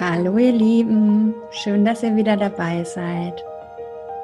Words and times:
Hallo 0.00 0.38
ihr 0.38 0.52
Lieben, 0.52 1.34
schön, 1.50 1.84
dass 1.84 2.02
ihr 2.02 2.16
wieder 2.16 2.34
dabei 2.34 2.82
seid. 2.82 3.44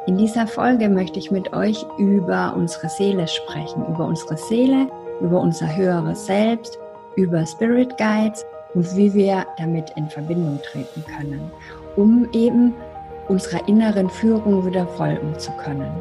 In 0.06 0.17
dieser 0.17 0.47
Folge 0.47 0.88
möchte 0.88 1.19
ich 1.19 1.31
mit 1.31 1.53
euch 1.53 1.85
über 1.99 2.54
unsere 2.56 2.88
Seele 2.88 3.29
sprechen, 3.29 3.85
über 3.87 4.07
unsere 4.07 4.39
Seele, 4.39 4.91
über 5.21 5.39
unser 5.43 5.77
höheres 5.77 6.25
Selbst, 6.25 6.78
über 7.17 7.45
Spirit 7.45 7.99
Guides 7.99 8.46
und 8.73 8.96
wie 8.96 9.13
wir 9.13 9.46
damit 9.59 9.91
in 9.96 10.09
Verbindung 10.09 10.59
treten 10.63 11.04
können, 11.04 11.51
um 11.96 12.27
eben 12.32 12.73
unserer 13.28 13.69
inneren 13.69 14.09
Führung 14.09 14.64
wieder 14.64 14.87
folgen 14.87 15.38
zu 15.38 15.53
können. 15.53 15.92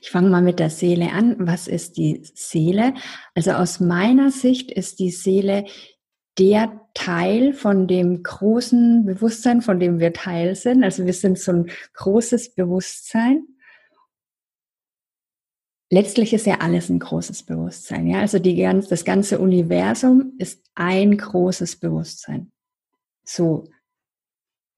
Ich 0.00 0.10
fange 0.10 0.28
mal 0.28 0.42
mit 0.42 0.58
der 0.58 0.70
Seele 0.70 1.12
an. 1.12 1.36
Was 1.38 1.68
ist 1.68 1.96
die 1.98 2.20
Seele? 2.34 2.94
Also 3.36 3.52
aus 3.52 3.78
meiner 3.78 4.32
Sicht 4.32 4.72
ist 4.72 4.98
die 4.98 5.10
Seele 5.10 5.64
der 6.38 6.80
Teil 6.94 7.52
von 7.52 7.86
dem 7.86 8.22
großen 8.22 9.04
Bewusstsein, 9.04 9.62
von 9.62 9.78
dem 9.78 10.00
wir 10.00 10.12
Teil 10.12 10.54
sind. 10.54 10.84
Also 10.84 11.06
wir 11.06 11.12
sind 11.12 11.38
so 11.38 11.52
ein 11.52 11.70
großes 11.94 12.54
Bewusstsein. 12.54 13.46
Letztlich 15.90 16.32
ist 16.32 16.46
ja 16.46 16.60
alles 16.60 16.88
ein 16.88 16.98
großes 16.98 17.44
Bewusstsein. 17.44 18.06
Ja, 18.08 18.20
also 18.20 18.38
die 18.38 18.60
das 18.62 19.04
ganze 19.04 19.38
Universum 19.38 20.32
ist 20.38 20.64
ein 20.74 21.16
großes 21.16 21.76
Bewusstsein. 21.76 22.50
So, 23.24 23.68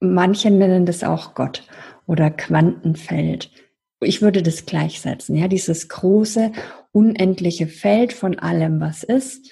manche 0.00 0.50
nennen 0.50 0.84
das 0.84 1.04
auch 1.04 1.34
Gott 1.34 1.66
oder 2.06 2.30
Quantenfeld. 2.30 3.50
Ich 4.00 4.20
würde 4.20 4.42
das 4.42 4.66
gleichsetzen. 4.66 5.36
Ja, 5.36 5.48
dieses 5.48 5.88
große, 5.88 6.52
unendliche 6.92 7.66
Feld 7.66 8.12
von 8.12 8.38
allem, 8.38 8.80
was 8.80 9.02
ist 9.02 9.50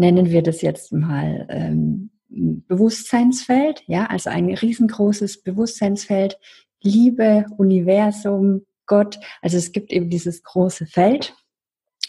nennen 0.00 0.30
wir 0.30 0.42
das 0.42 0.62
jetzt 0.62 0.92
mal 0.92 1.46
ähm, 1.48 2.10
Bewusstseinsfeld, 2.28 3.82
ja, 3.86 4.06
also 4.06 4.30
ein 4.30 4.52
riesengroßes 4.52 5.42
Bewusstseinsfeld, 5.42 6.38
Liebe, 6.82 7.46
Universum, 7.58 8.66
Gott, 8.86 9.20
also 9.42 9.56
es 9.56 9.72
gibt 9.72 9.92
eben 9.92 10.10
dieses 10.10 10.42
große 10.42 10.86
Feld 10.86 11.34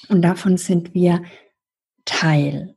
und 0.10 0.22
davon 0.22 0.58
sind 0.58 0.94
wir 0.94 1.22
Teil. 2.06 2.76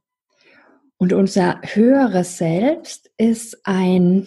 Und 0.97 1.13
unser 1.13 1.61
höheres 1.63 2.39
Selbst 2.39 3.11
ist 3.17 3.59
ein, 3.65 4.27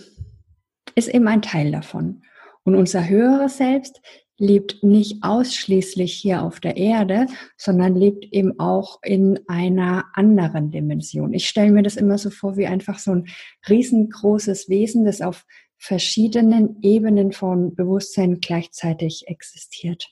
ist 0.96 1.08
eben 1.08 1.28
ein 1.28 1.42
Teil 1.42 1.72
davon. 1.72 2.24
Und 2.64 2.76
unser 2.76 3.08
höheres 3.08 3.58
Selbst 3.58 4.02
lebt 4.38 4.84
nicht 4.84 5.24
ausschließlich 5.24 6.14
hier 6.14 6.44
auf 6.44 6.60
der 6.60 6.78
Erde, 6.78 7.28
sondern 7.58 7.96
lebt 7.96 8.26
eben 8.32 8.60
auch 8.60 9.00
in 9.04 9.40
einer 9.48 10.06
anderen 10.14 10.72
Dimension. 10.72 11.34
Ich 11.34 11.48
stelle 11.48 11.72
mir 11.72 11.84
das 11.84 11.96
immer 11.96 12.18
so 12.18 12.30
vor 12.30 12.56
wie 12.58 12.68
einfach 12.68 13.00
so 13.00 13.12
ein 13.12 13.28
riesengroßes 13.68 14.70
Wesen, 14.70 15.06
das 15.06 15.22
auf 15.22 15.46
verschiedenen 15.78 16.78
Ebenen 16.82 17.32
von 17.32 17.76
Bewusstsein 17.76 18.40
gleichzeitig 18.40 19.28
existiert. 19.28 20.08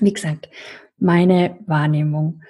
Wie 0.00 0.12
gesagt, 0.12 0.48
meine 0.96 1.58
Wahrnehmung, 1.66 2.42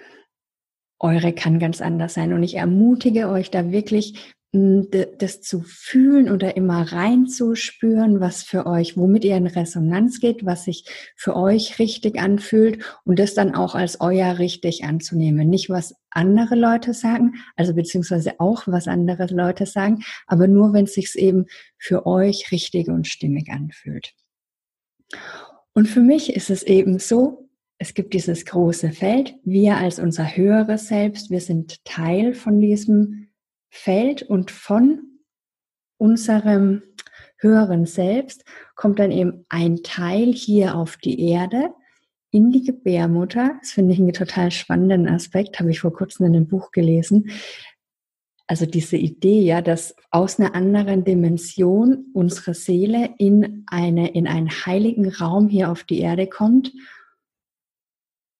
eure 0.99 1.33
kann 1.33 1.59
ganz 1.59 1.81
anders 1.81 2.15
sein. 2.15 2.33
Und 2.33 2.43
ich 2.43 2.57
ermutige 2.57 3.29
euch 3.29 3.51
da 3.51 3.71
wirklich 3.73 4.35
das 4.53 5.43
zu 5.43 5.61
fühlen 5.61 6.29
oder 6.29 6.57
immer 6.57 6.91
reinzuspüren, 6.91 8.19
was 8.19 8.43
für 8.43 8.67
euch, 8.67 8.97
womit 8.97 9.25
ihr 9.25 9.37
in 9.37 9.47
Resonanz 9.47 10.19
geht, 10.19 10.45
was 10.45 10.65
sich 10.65 10.85
für 11.15 11.37
euch 11.37 11.79
richtig 11.79 12.19
anfühlt 12.19 12.83
und 13.05 13.21
das 13.21 13.35
dann 13.35 13.55
auch 13.55 13.77
als 13.77 14.01
euer 14.01 14.39
richtig 14.39 14.83
anzunehmen. 14.83 15.49
Nicht 15.49 15.71
was 15.71 15.95
andere 16.11 16.57
Leute 16.57 16.95
sagen, 16.95 17.35
also 17.55 17.75
beziehungsweise 17.75 18.41
auch 18.41 18.67
was 18.67 18.89
andere 18.89 19.27
Leute 19.27 19.67
sagen, 19.67 20.03
aber 20.27 20.49
nur 20.49 20.73
wenn 20.73 20.87
es 20.87 20.95
sich 20.95 21.15
eben 21.15 21.47
für 21.79 22.05
euch 22.05 22.51
richtig 22.51 22.89
und 22.89 23.07
stimmig 23.07 23.51
anfühlt. 23.51 24.15
Und 25.75 25.87
für 25.87 26.01
mich 26.01 26.35
ist 26.35 26.51
es 26.51 26.65
eben 26.65 26.99
so, 26.99 27.49
es 27.79 27.95
gibt 27.95 28.15
dieses 28.15 28.45
große 28.45 28.91
Feld, 28.91 29.37
wir 29.45 29.77
als 29.77 30.01
unser 30.01 30.37
höheres 30.37 30.89
Selbst, 30.89 31.31
wir 31.31 31.41
sind 31.41 31.85
Teil 31.85 32.35
von 32.35 32.61
diesem 32.61 33.30
Feld 33.71 34.23
und 34.23 34.51
von 34.51 35.21
unserem 35.97 36.83
höheren 37.39 37.87
Selbst 37.87 38.45
kommt 38.75 38.99
dann 38.99 39.11
eben 39.11 39.47
ein 39.49 39.83
Teil 39.83 40.33
hier 40.33 40.75
auf 40.75 40.97
die 40.97 41.29
Erde 41.31 41.71
in 42.31 42.51
die 42.51 42.63
Gebärmutter. 42.63 43.57
Das 43.61 43.73
finde 43.73 43.95
ich 43.95 43.99
einen 43.99 44.13
total 44.13 44.51
spannenden 44.51 45.09
Aspekt, 45.09 45.59
habe 45.59 45.71
ich 45.71 45.81
vor 45.81 45.93
kurzem 45.93 46.27
in 46.27 46.37
einem 46.37 46.49
Buch 46.49 46.71
gelesen. 46.71 47.31
Also 48.47 48.67
diese 48.67 48.97
Idee, 48.97 49.43
ja, 49.43 49.63
dass 49.63 49.95
aus 50.11 50.41
einer 50.41 50.55
anderen 50.55 51.05
Dimension 51.05 52.07
unsere 52.15 52.55
Seele 52.55 53.15
in 53.19 53.65
eine, 53.69 54.13
in 54.13 54.27
einen 54.27 54.51
heiligen 54.51 55.09
Raum 55.09 55.49
hier 55.49 55.71
auf 55.71 55.85
die 55.85 56.01
Erde 56.01 56.27
kommt 56.27 56.73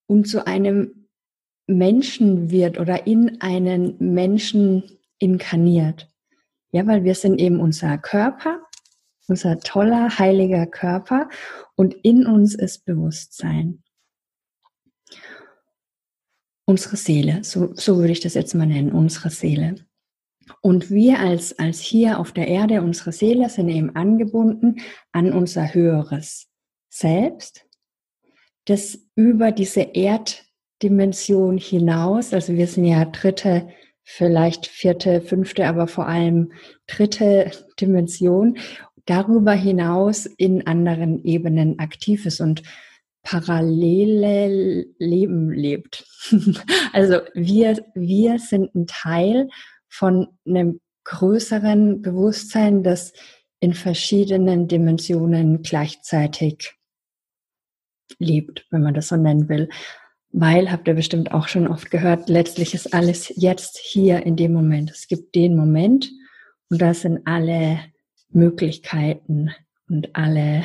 und 0.09 0.27
zu 0.27 0.47
einem 0.47 1.09
Menschen 1.69 2.51
wird 2.51 2.81
oder 2.81 3.07
in 3.07 3.41
einen 3.41 3.97
Menschen 3.99 4.83
inkarniert. 5.21 6.09
Ja, 6.73 6.87
weil 6.87 7.05
wir 7.05 7.15
sind 7.15 7.41
eben 7.41 7.61
unser 7.61 7.99
Körper, 7.99 8.61
unser 9.29 9.59
toller, 9.61 10.19
heiliger 10.19 10.67
Körper 10.67 11.29
und 11.77 11.95
in 11.95 12.27
uns 12.27 12.55
ist 12.55 12.85
Bewusstsein. 12.85 13.83
Unsere 16.65 16.97
Seele, 16.97 17.43
so, 17.43 17.75
so 17.75 17.99
würde 17.99 18.13
ich 18.13 18.21
das 18.21 18.35
jetzt 18.35 18.55
mal 18.55 18.67
nennen, 18.67 18.93
unsere 18.93 19.31
Seele. 19.31 19.87
Und 20.63 20.91
wir 20.91 21.19
als, 21.21 21.59
als 21.59 21.81
hier 21.81 22.19
auf 22.19 22.33
der 22.33 22.49
Erde, 22.49 22.83
unsere 22.83 23.13
Seele, 23.13 23.49
sind 23.49 23.69
eben 23.69 23.95
angebunden 23.97 24.81
an 25.13 25.33
unser 25.33 25.75
höheres 25.75 26.49
Selbst, 26.89 27.67
das 28.67 28.99
über 29.15 29.53
diese 29.53 29.81
Erddimension 29.81 31.59
hinaus, 31.59 32.33
also 32.33 32.53
wir 32.55 32.67
sind 32.67 32.85
ja 32.85 33.05
dritte 33.05 33.69
vielleicht 34.03 34.67
vierte, 34.67 35.21
fünfte, 35.21 35.67
aber 35.67 35.87
vor 35.87 36.07
allem 36.07 36.53
dritte 36.87 37.51
Dimension 37.81 38.59
darüber 39.07 39.53
hinaus 39.53 40.27
in 40.27 40.67
anderen 40.67 41.25
Ebenen 41.25 41.79
aktiv 41.79 42.27
ist 42.27 42.41
und 42.41 42.63
parallele 43.23 44.87
Leben 44.99 45.51
lebt. 45.51 46.07
also 46.93 47.21
wir, 47.35 47.85
wir 47.95 48.39
sind 48.39 48.75
ein 48.75 48.87
Teil 48.87 49.49
von 49.89 50.29
einem 50.47 50.81
größeren 51.05 52.03
Bewusstsein, 52.03 52.83
das 52.83 53.13
in 53.59 53.75
verschiedenen 53.75 54.69
Dimensionen 54.69 55.63
gleichzeitig 55.63 56.73
lebt, 58.19 58.67
wenn 58.71 58.83
man 58.83 58.95
das 58.95 59.09
so 59.09 59.17
nennen 59.17 59.49
will. 59.49 59.69
Weil, 60.33 60.71
habt 60.71 60.87
ihr 60.87 60.95
bestimmt 60.95 61.33
auch 61.33 61.49
schon 61.49 61.67
oft 61.67 61.91
gehört, 61.91 62.29
letztlich 62.29 62.75
ist 62.75 62.95
alles 62.95 63.33
jetzt 63.37 63.79
hier 63.79 64.25
in 64.25 64.37
dem 64.37 64.53
Moment. 64.53 64.91
Es 64.91 65.09
gibt 65.09 65.35
den 65.35 65.57
Moment 65.57 66.11
und 66.69 66.81
da 66.81 66.95
sind 66.95 67.27
alle 67.27 67.81
Möglichkeiten 68.29 69.51
und 69.89 70.15
alle 70.15 70.63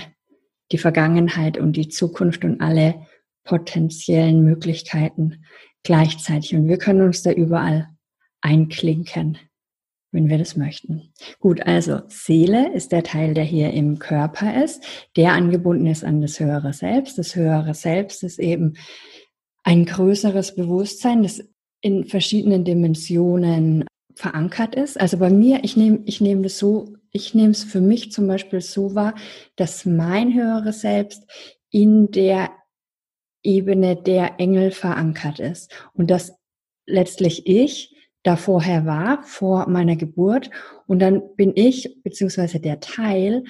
die 0.71 0.77
Vergangenheit 0.77 1.57
und 1.57 1.73
die 1.73 1.89
Zukunft 1.89 2.45
und 2.45 2.61
alle 2.61 3.07
potenziellen 3.43 4.43
Möglichkeiten 4.43 5.45
gleichzeitig. 5.83 6.55
Und 6.55 6.67
wir 6.67 6.77
können 6.77 7.01
uns 7.01 7.23
da 7.23 7.31
überall 7.31 7.87
einklinken, 8.41 9.37
wenn 10.11 10.29
wir 10.29 10.37
das 10.37 10.55
möchten. 10.55 11.13
Gut, 11.39 11.65
also 11.65 12.01
Seele 12.07 12.73
ist 12.73 12.91
der 12.91 13.03
Teil, 13.03 13.33
der 13.33 13.43
hier 13.43 13.71
im 13.71 13.99
Körper 13.99 14.63
ist, 14.63 14.83
der 15.15 15.33
angebunden 15.33 15.87
ist 15.87 16.03
an 16.03 16.21
das 16.21 16.39
höhere 16.39 16.73
Selbst. 16.73 17.17
Das 17.17 17.35
höhere 17.35 17.73
Selbst 17.73 18.23
ist 18.23 18.39
eben 18.39 18.75
ein 19.65 19.85
größeres 19.85 20.55
Bewusstsein, 20.55 21.23
das 21.23 21.43
in 21.81 22.05
verschiedenen 22.05 22.63
Dimensionen 22.63 23.85
verankert 24.13 24.75
ist. 24.75 24.99
Also 24.99 25.17
bei 25.17 25.29
mir, 25.29 25.63
ich 25.63 25.75
nehme 25.75 26.01
ich 26.05 26.21
nehme 26.21 26.43
das 26.43 26.57
so, 26.57 26.93
ich 27.11 27.33
nehme 27.33 27.51
es 27.51 27.63
für 27.63 27.81
mich 27.81 28.11
zum 28.11 28.27
Beispiel 28.27 28.61
so 28.61 28.95
wahr, 28.95 29.15
dass 29.55 29.85
mein 29.85 30.33
höheres 30.33 30.81
Selbst 30.81 31.23
in 31.71 32.11
der 32.11 32.51
Ebene 33.43 33.95
der 33.95 34.39
Engel 34.39 34.71
verankert 34.71 35.39
ist 35.39 35.73
und 35.93 36.09
dass 36.09 36.33
letztlich 36.87 37.47
ich 37.47 37.95
da 38.23 38.35
vorher 38.37 38.85
war, 38.85 39.23
vor 39.23 39.67
meiner 39.67 39.95
Geburt 39.95 40.49
und 40.87 40.99
dann 40.99 41.35
bin 41.35 41.53
ich, 41.55 42.01
beziehungsweise 42.03 42.59
der 42.59 42.79
Teil 42.79 43.43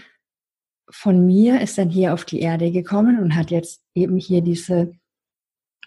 von 0.89 1.25
mir 1.25 1.61
ist 1.61 1.77
dann 1.77 1.89
hier 1.89 2.13
auf 2.13 2.25
die 2.25 2.39
Erde 2.39 2.71
gekommen 2.71 3.19
und 3.19 3.35
hat 3.35 3.51
jetzt 3.51 3.81
eben 3.94 4.18
hier 4.18 4.41
diese 4.41 4.94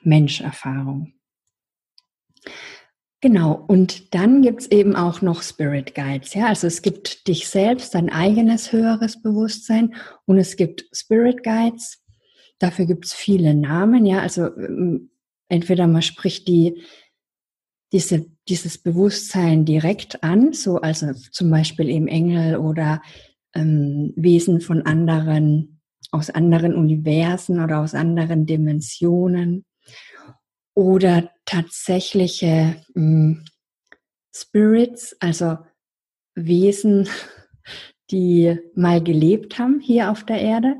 Menscherfahrung. 0.02 1.14
Genau, 3.20 3.52
und 3.66 4.14
dann 4.14 4.42
gibt 4.42 4.60
es 4.60 4.70
eben 4.70 4.94
auch 4.94 5.22
noch 5.22 5.42
Spirit 5.42 5.94
Guides. 5.94 6.34
Ja? 6.34 6.46
Also 6.46 6.68
es 6.68 6.82
gibt 6.82 7.26
dich 7.26 7.48
selbst, 7.48 7.94
dein 7.94 8.10
eigenes 8.10 8.72
höheres 8.72 9.20
Bewusstsein 9.20 9.94
und 10.24 10.38
es 10.38 10.54
gibt 10.54 10.88
Spirit 10.92 11.42
Guides. 11.42 12.00
Dafür 12.60 12.86
gibt 12.86 13.06
es 13.06 13.12
viele 13.12 13.54
Namen. 13.54 14.06
Ja, 14.06 14.20
also 14.20 14.46
ähm, 14.56 15.10
entweder 15.48 15.88
man 15.88 16.02
spricht 16.02 16.46
die 16.46 16.82
diese, 17.92 18.26
dieses 18.48 18.78
Bewusstsein 18.78 19.64
direkt 19.64 20.22
an, 20.22 20.52
so 20.52 20.76
also 20.76 21.12
zum 21.12 21.50
Beispiel 21.50 21.88
eben 21.88 22.06
Engel 22.06 22.56
oder 22.56 23.02
ähm, 23.54 24.12
Wesen 24.14 24.60
von 24.60 24.82
anderen, 24.82 25.80
aus 26.10 26.30
anderen 26.30 26.74
Universen 26.74 27.60
oder 27.60 27.80
aus 27.80 27.94
anderen 27.94 28.46
Dimensionen 28.46 29.64
oder 30.78 31.32
tatsächliche 31.44 32.80
ähm, 32.94 33.44
Spirits, 34.32 35.16
also 35.19 35.58
Wesen, 36.36 37.08
die 38.12 38.56
mal 38.76 39.02
gelebt 39.02 39.58
haben 39.58 39.80
hier 39.80 40.12
auf 40.12 40.22
der 40.22 40.40
Erde, 40.40 40.76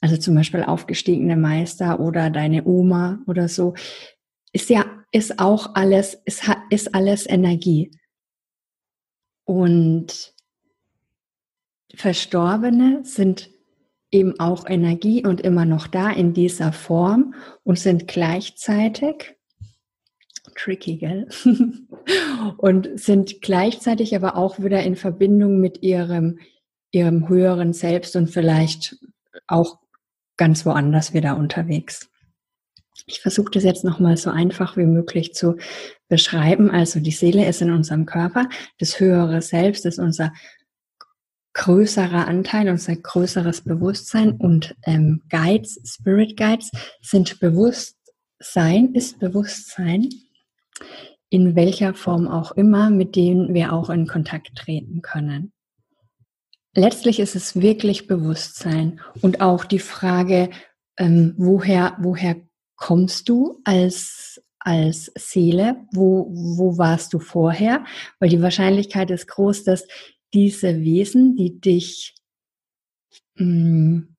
also 0.00 0.16
zum 0.16 0.34
Beispiel 0.34 0.64
aufgestiegene 0.64 1.36
Meister 1.36 2.00
oder 2.00 2.28
deine 2.28 2.64
Oma 2.64 3.20
oder 3.28 3.48
so, 3.48 3.74
ist 4.52 4.68
ja, 4.68 4.84
ist 5.12 5.38
auch 5.38 5.76
alles, 5.76 6.20
ist, 6.24 6.50
ist 6.70 6.92
alles 6.92 7.28
Energie. 7.28 7.92
Und 9.44 10.34
Verstorbene 11.94 13.04
sind 13.04 13.48
eben 14.10 14.38
auch 14.40 14.68
Energie 14.68 15.24
und 15.24 15.40
immer 15.40 15.64
noch 15.64 15.86
da 15.86 16.10
in 16.10 16.32
dieser 16.32 16.72
Form 16.72 17.34
und 17.62 17.78
sind 17.78 18.08
gleichzeitig 18.08 19.36
tricky, 20.56 20.96
gell? 20.96 21.28
und 22.58 22.88
sind 22.98 23.40
gleichzeitig 23.40 24.14
aber 24.16 24.36
auch 24.36 24.58
wieder 24.58 24.82
in 24.82 24.96
Verbindung 24.96 25.60
mit 25.60 25.82
ihrem, 25.82 26.38
ihrem 26.90 27.28
höheren 27.28 27.72
Selbst 27.72 28.16
und 28.16 28.28
vielleicht 28.28 28.96
auch 29.46 29.78
ganz 30.36 30.64
woanders 30.66 31.12
wieder 31.14 31.36
unterwegs. 31.36 32.08
Ich 33.06 33.20
versuche 33.20 33.50
das 33.52 33.64
jetzt 33.64 33.84
nochmal 33.84 34.16
so 34.16 34.30
einfach 34.30 34.76
wie 34.76 34.86
möglich 34.86 35.34
zu 35.34 35.56
beschreiben. 36.08 36.70
Also 36.70 37.00
die 37.00 37.10
Seele 37.10 37.46
ist 37.46 37.62
in 37.62 37.70
unserem 37.70 38.06
Körper, 38.06 38.48
das 38.78 39.00
höhere 39.00 39.42
Selbst 39.42 39.86
ist 39.86 39.98
unser 39.98 40.32
größerer 41.52 42.28
Anteil, 42.28 42.68
unser 42.68 42.96
größeres 42.96 43.62
Bewusstsein 43.62 44.32
und 44.32 44.74
ähm, 44.84 45.22
Guides, 45.28 45.80
Spirit 45.84 46.36
Guides 46.36 46.70
sind 47.00 47.40
Bewusstsein, 47.40 48.94
ist 48.94 49.18
Bewusstsein, 49.18 50.08
in 51.28 51.56
welcher 51.56 51.94
Form 51.94 52.28
auch 52.28 52.52
immer, 52.52 52.90
mit 52.90 53.16
denen 53.16 53.54
wir 53.54 53.72
auch 53.72 53.90
in 53.90 54.06
Kontakt 54.06 54.56
treten 54.56 55.02
können. 55.02 55.52
Letztlich 56.74 57.18
ist 57.18 57.34
es 57.34 57.60
wirklich 57.60 58.06
Bewusstsein 58.06 59.00
und 59.20 59.40
auch 59.40 59.64
die 59.64 59.80
Frage, 59.80 60.50
ähm, 60.96 61.34
woher, 61.36 61.96
woher 62.00 62.36
kommst 62.76 63.28
du 63.28 63.60
als, 63.64 64.40
als 64.60 65.10
Seele? 65.16 65.84
Wo, 65.92 66.28
wo 66.30 66.78
warst 66.78 67.12
du 67.12 67.18
vorher? 67.18 67.84
Weil 68.20 68.28
die 68.28 68.42
Wahrscheinlichkeit 68.42 69.10
ist 69.10 69.26
groß, 69.26 69.64
dass 69.64 69.86
diese 70.32 70.80
Wesen, 70.80 71.36
die 71.36 71.60
dich, 71.60 72.14
mh, 73.36 73.44
mm, 73.44 74.16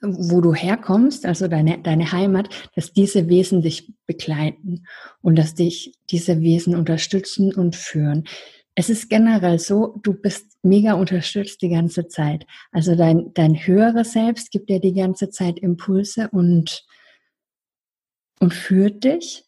wo 0.00 0.40
du 0.40 0.54
herkommst, 0.54 1.26
also 1.26 1.48
deine, 1.48 1.82
deine 1.82 2.12
Heimat, 2.12 2.48
dass 2.76 2.92
diese 2.92 3.28
Wesen 3.28 3.62
dich 3.62 3.92
begleiten 4.06 4.86
und 5.20 5.36
dass 5.36 5.54
dich 5.54 5.94
diese 6.10 6.40
Wesen 6.40 6.76
unterstützen 6.76 7.52
und 7.52 7.74
führen. 7.74 8.24
Es 8.74 8.88
ist 8.88 9.10
generell 9.10 9.58
so, 9.58 9.98
du 10.02 10.14
bist 10.14 10.56
mega 10.62 10.94
unterstützt 10.94 11.60
die 11.62 11.68
ganze 11.68 12.08
Zeit. 12.08 12.46
Also 12.70 12.94
dein, 12.94 13.34
dein 13.34 13.54
höheres 13.54 14.12
Selbst 14.12 14.50
gibt 14.50 14.70
dir 14.70 14.80
die 14.80 14.94
ganze 14.94 15.30
Zeit 15.30 15.58
Impulse 15.58 16.30
und, 16.30 16.84
und 18.40 18.54
führt 18.54 19.04
dich. 19.04 19.44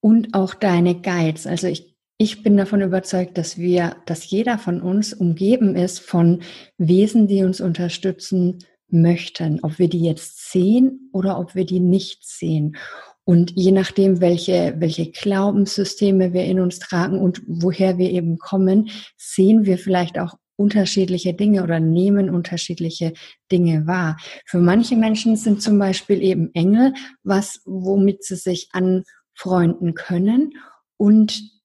Und 0.00 0.34
auch 0.34 0.54
deine 0.54 1.00
Guides. 1.00 1.46
Also 1.46 1.66
ich 1.66 1.95
ich 2.18 2.42
bin 2.42 2.56
davon 2.56 2.80
überzeugt, 2.80 3.36
dass 3.36 3.58
wir, 3.58 3.96
dass 4.06 4.30
jeder 4.30 4.58
von 4.58 4.80
uns 4.80 5.12
umgeben 5.12 5.76
ist 5.76 6.00
von 6.00 6.40
Wesen, 6.78 7.28
die 7.28 7.42
uns 7.42 7.60
unterstützen 7.60 8.58
möchten, 8.88 9.60
ob 9.62 9.78
wir 9.78 9.88
die 9.88 10.02
jetzt 10.02 10.50
sehen 10.50 11.10
oder 11.12 11.38
ob 11.38 11.54
wir 11.54 11.66
die 11.66 11.80
nicht 11.80 12.26
sehen. 12.26 12.76
Und 13.24 13.52
je 13.56 13.72
nachdem, 13.72 14.20
welche, 14.20 14.76
welche 14.78 15.10
Glaubenssysteme 15.10 16.32
wir 16.32 16.44
in 16.44 16.60
uns 16.60 16.78
tragen 16.78 17.18
und 17.18 17.42
woher 17.46 17.98
wir 17.98 18.10
eben 18.10 18.38
kommen, 18.38 18.88
sehen 19.16 19.66
wir 19.66 19.78
vielleicht 19.78 20.18
auch 20.18 20.36
unterschiedliche 20.54 21.34
Dinge 21.34 21.64
oder 21.64 21.80
nehmen 21.80 22.30
unterschiedliche 22.30 23.12
Dinge 23.52 23.86
wahr. 23.86 24.16
Für 24.46 24.58
manche 24.58 24.96
Menschen 24.96 25.36
sind 25.36 25.60
zum 25.60 25.78
Beispiel 25.78 26.22
eben 26.22 26.54
Engel, 26.54 26.94
was, 27.24 27.60
womit 27.66 28.24
sie 28.24 28.36
sich 28.36 28.70
anfreunden 28.72 29.94
können. 29.94 30.52
Und 30.96 31.55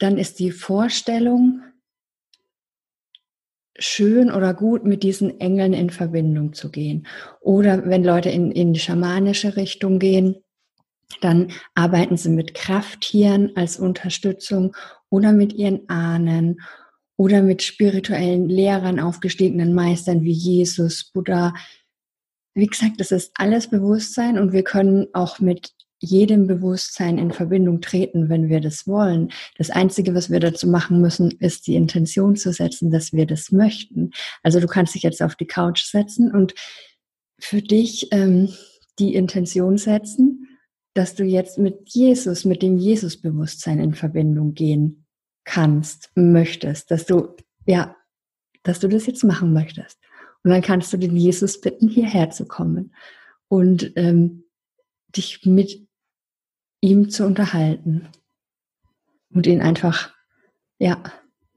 dann 0.00 0.18
ist 0.18 0.38
die 0.40 0.50
Vorstellung 0.50 1.62
schön 3.78 4.30
oder 4.32 4.52
gut, 4.54 4.84
mit 4.84 5.02
diesen 5.02 5.40
Engeln 5.40 5.72
in 5.72 5.90
Verbindung 5.90 6.52
zu 6.52 6.70
gehen. 6.70 7.06
Oder 7.40 7.86
wenn 7.86 8.02
Leute 8.02 8.30
in, 8.30 8.50
in 8.50 8.72
die 8.72 8.80
schamanische 8.80 9.56
Richtung 9.56 9.98
gehen, 9.98 10.36
dann 11.20 11.52
arbeiten 11.74 12.16
sie 12.16 12.30
mit 12.30 12.54
Krafttieren 12.54 13.52
als 13.56 13.78
Unterstützung 13.78 14.74
oder 15.10 15.32
mit 15.32 15.52
ihren 15.52 15.88
Ahnen 15.88 16.60
oder 17.16 17.42
mit 17.42 17.62
spirituellen 17.62 18.48
Lehrern, 18.48 19.00
aufgestiegenen 19.00 19.74
Meistern 19.74 20.22
wie 20.22 20.32
Jesus, 20.32 21.10
Buddha. 21.12 21.52
Wie 22.54 22.66
gesagt, 22.66 23.00
das 23.00 23.12
ist 23.12 23.32
alles 23.34 23.68
Bewusstsein 23.68 24.38
und 24.38 24.52
wir 24.52 24.64
können 24.64 25.08
auch 25.12 25.40
mit 25.40 25.74
jedem 26.00 26.46
Bewusstsein 26.46 27.18
in 27.18 27.30
Verbindung 27.30 27.80
treten, 27.80 28.28
wenn 28.28 28.48
wir 28.48 28.60
das 28.60 28.86
wollen. 28.86 29.30
Das 29.56 29.70
Einzige, 29.70 30.14
was 30.14 30.30
wir 30.30 30.40
dazu 30.40 30.66
machen 30.66 31.00
müssen, 31.00 31.30
ist 31.30 31.66
die 31.66 31.74
Intention 31.74 32.36
zu 32.36 32.52
setzen, 32.52 32.90
dass 32.90 33.12
wir 33.12 33.26
das 33.26 33.52
möchten. 33.52 34.10
Also 34.42 34.60
du 34.60 34.66
kannst 34.66 34.94
dich 34.94 35.02
jetzt 35.02 35.22
auf 35.22 35.36
die 35.36 35.46
Couch 35.46 35.82
setzen 35.84 36.32
und 36.32 36.54
für 37.38 37.62
dich 37.62 38.08
ähm, 38.12 38.48
die 38.98 39.14
Intention 39.14 39.78
setzen, 39.78 40.48
dass 40.94 41.14
du 41.14 41.24
jetzt 41.24 41.58
mit 41.58 41.88
Jesus, 41.88 42.44
mit 42.44 42.62
dem 42.62 42.78
Jesus-Bewusstsein 42.78 43.78
in 43.78 43.94
Verbindung 43.94 44.54
gehen 44.54 45.06
kannst, 45.44 46.10
möchtest, 46.14 46.90
dass 46.90 47.06
du, 47.06 47.36
ja, 47.66 47.96
dass 48.62 48.80
du 48.80 48.88
das 48.88 49.06
jetzt 49.06 49.24
machen 49.24 49.52
möchtest. 49.52 49.98
Und 50.42 50.50
dann 50.50 50.62
kannst 50.62 50.92
du 50.92 50.96
den 50.96 51.16
Jesus 51.16 51.60
bitten, 51.60 51.88
hierher 51.88 52.30
zu 52.30 52.46
kommen 52.46 52.94
und 53.48 53.92
ähm, 53.96 54.44
dich 55.14 55.44
mit 55.44 55.86
ihm 56.80 57.10
zu 57.10 57.24
unterhalten 57.24 58.08
und 59.32 59.46
ihn 59.46 59.60
einfach, 59.60 60.12
ja, 60.78 61.02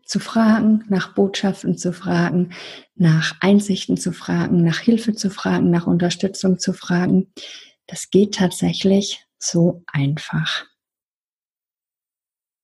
zu 0.06 0.20
fragen, 0.20 0.84
nach 0.90 1.14
Botschaften 1.14 1.78
zu 1.78 1.94
fragen, 1.94 2.54
nach 2.96 3.36
Einsichten 3.40 3.98
zu 3.98 4.12
fragen, 4.12 4.64
nach 4.64 4.80
Hilfe 4.80 5.14
zu 5.14 5.30
fragen, 5.30 5.72
nach 5.72 5.88
Unterstützung 5.88 6.60
zu 6.60 6.74
fragen. 6.74 7.32
Das 7.88 8.10
geht 8.10 8.36
tatsächlich 8.36 9.26
so 9.40 9.84
einfach. 9.88 10.66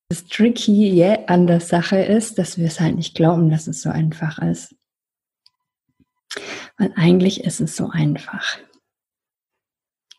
Das 0.09 0.25
Tricky 0.25 1.03
an 1.27 1.47
der 1.47 1.59
Sache 1.59 1.97
ist, 1.97 2.37
dass 2.39 2.57
wir 2.57 2.67
es 2.67 2.79
halt 2.79 2.95
nicht 2.95 3.15
glauben, 3.15 3.49
dass 3.49 3.67
es 3.67 3.81
so 3.81 3.89
einfach 3.89 4.39
ist. 4.39 4.75
Weil 6.77 6.93
eigentlich 6.95 7.43
ist 7.43 7.61
es 7.61 7.75
so 7.75 7.89
einfach. 7.89 8.57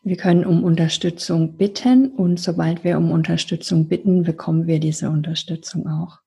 Wir 0.03 0.17
können 0.17 0.45
um 0.45 0.63
Unterstützung 0.63 1.57
bitten 1.57 2.09
und 2.09 2.39
sobald 2.39 2.83
wir 2.83 2.97
um 2.97 3.11
Unterstützung 3.11 3.87
bitten, 3.87 4.23
bekommen 4.23 4.65
wir 4.65 4.79
diese 4.79 5.09
Unterstützung 5.09 5.87
auch. 5.87 6.19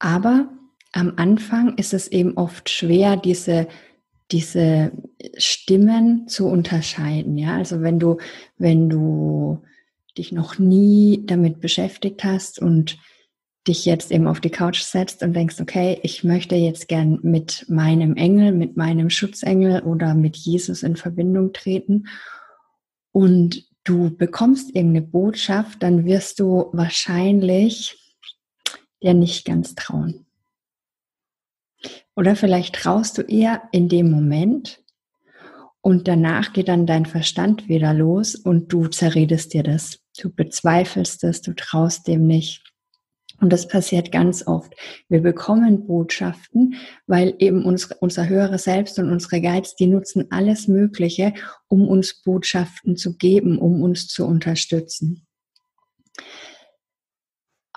Aber 0.00 0.48
am 0.92 1.12
Anfang 1.16 1.76
ist 1.76 1.94
es 1.94 2.08
eben 2.08 2.36
oft 2.36 2.68
schwer, 2.68 3.16
diese, 3.16 3.68
diese 4.32 4.90
Stimmen 5.36 6.26
zu 6.26 6.48
unterscheiden. 6.48 7.38
Ja, 7.38 7.56
also 7.56 7.82
wenn 7.82 8.00
du, 8.00 8.16
wenn 8.58 8.88
du 8.88 9.62
dich 10.18 10.32
noch 10.32 10.58
nie 10.58 11.24
damit 11.26 11.60
beschäftigt 11.60 12.24
hast 12.24 12.58
und 12.58 12.98
dich 13.68 13.84
jetzt 13.84 14.10
eben 14.10 14.26
auf 14.26 14.40
die 14.40 14.50
Couch 14.50 14.80
setzt 14.80 15.22
und 15.22 15.34
denkst, 15.34 15.60
okay, 15.60 16.00
ich 16.02 16.24
möchte 16.24 16.56
jetzt 16.56 16.88
gern 16.88 17.18
mit 17.22 17.66
meinem 17.68 18.16
Engel, 18.16 18.52
mit 18.52 18.76
meinem 18.76 19.10
Schutzengel 19.10 19.82
oder 19.82 20.14
mit 20.14 20.36
Jesus 20.36 20.82
in 20.82 20.96
Verbindung 20.96 21.52
treten 21.52 22.06
und 23.12 23.64
du 23.84 24.16
bekommst 24.16 24.74
irgendeine 24.74 25.06
Botschaft, 25.06 25.82
dann 25.82 26.04
wirst 26.04 26.40
du 26.40 26.70
wahrscheinlich 26.72 28.16
dir 29.02 29.14
nicht 29.14 29.44
ganz 29.44 29.74
trauen. 29.74 30.26
Oder 32.14 32.36
vielleicht 32.36 32.74
traust 32.74 33.18
du 33.18 33.22
eher 33.22 33.62
in 33.72 33.88
dem 33.88 34.10
Moment 34.10 34.82
und 35.80 36.08
danach 36.08 36.52
geht 36.52 36.68
dann 36.68 36.86
dein 36.86 37.06
Verstand 37.06 37.68
wieder 37.68 37.94
los 37.94 38.34
und 38.34 38.72
du 38.72 38.88
zerredest 38.88 39.54
dir 39.54 39.62
das. 39.62 40.00
Du 40.18 40.30
bezweifelst 40.30 41.24
es, 41.24 41.40
du 41.40 41.54
traust 41.54 42.06
dem 42.06 42.26
nicht. 42.26 42.69
Und 43.40 43.52
das 43.52 43.68
passiert 43.68 44.12
ganz 44.12 44.46
oft. 44.46 44.74
Wir 45.08 45.22
bekommen 45.22 45.86
Botschaften, 45.86 46.74
weil 47.06 47.34
eben 47.38 47.64
uns, 47.64 47.90
unser 48.00 48.28
höheres 48.28 48.64
Selbst 48.64 48.98
und 48.98 49.10
unsere 49.10 49.40
Guides, 49.40 49.76
die 49.76 49.86
nutzen 49.86 50.26
alles 50.30 50.68
Mögliche, 50.68 51.32
um 51.68 51.88
uns 51.88 52.22
Botschaften 52.22 52.96
zu 52.96 53.16
geben, 53.16 53.58
um 53.58 53.82
uns 53.82 54.08
zu 54.08 54.26
unterstützen. 54.26 55.26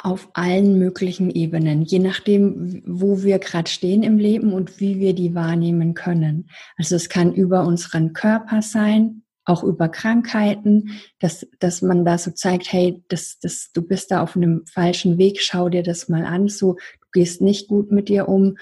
auf 0.03 0.29
allen 0.33 0.77
möglichen 0.77 1.29
Ebenen, 1.31 1.83
je 1.83 1.99
nachdem, 1.99 2.83
wo 2.85 3.23
wir 3.23 3.39
gerade 3.39 3.69
stehen 3.69 4.03
im 4.03 4.17
Leben 4.17 4.51
und 4.51 4.81
wie 4.81 4.99
wir 4.99 5.13
die 5.13 5.33
wahrnehmen 5.33 5.93
können. 5.93 6.49
Also 6.77 6.97
es 6.97 7.07
kann 7.07 7.33
über 7.33 7.65
unseren 7.65 8.11
Körper 8.11 8.61
sein, 8.61 9.22
auch 9.45 9.63
über 9.63 9.89
Krankheiten, 9.89 10.91
dass, 11.19 11.47
dass 11.59 11.81
man 11.81 12.05
da 12.05 12.17
so 12.17 12.31
zeigt, 12.31 12.71
hey, 12.71 13.03
das, 13.09 13.39
das, 13.39 13.71
du 13.73 13.81
bist 13.81 14.11
da 14.11 14.21
auf 14.21 14.35
einem 14.35 14.65
falschen 14.65 15.17
Weg, 15.17 15.41
schau 15.41 15.69
dir 15.69 15.83
das 15.83 16.09
mal 16.09 16.25
an, 16.25 16.47
so, 16.47 16.73
du 16.73 17.07
gehst 17.11 17.41
nicht 17.41 17.67
gut 17.67 17.91
mit 17.91 18.09
dir 18.09 18.29
um, 18.29 18.57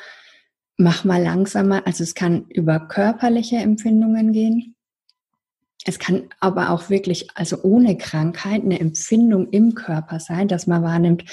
mach 0.77 1.03
mal 1.03 1.21
langsamer. 1.21 1.85
Also 1.85 2.03
es 2.03 2.15
kann 2.15 2.45
über 2.49 2.79
körperliche 2.79 3.57
Empfindungen 3.57 4.33
gehen. 4.33 4.75
Es 5.85 5.97
kann 5.97 6.29
aber 6.39 6.69
auch 6.71 6.89
wirklich, 6.89 7.29
also 7.35 7.61
ohne 7.63 7.97
Krankheit, 7.97 8.63
eine 8.63 8.79
Empfindung 8.79 9.49
im 9.49 9.73
Körper 9.73 10.19
sein, 10.19 10.47
dass 10.47 10.67
man 10.67 10.83
wahrnimmt, 10.83 11.25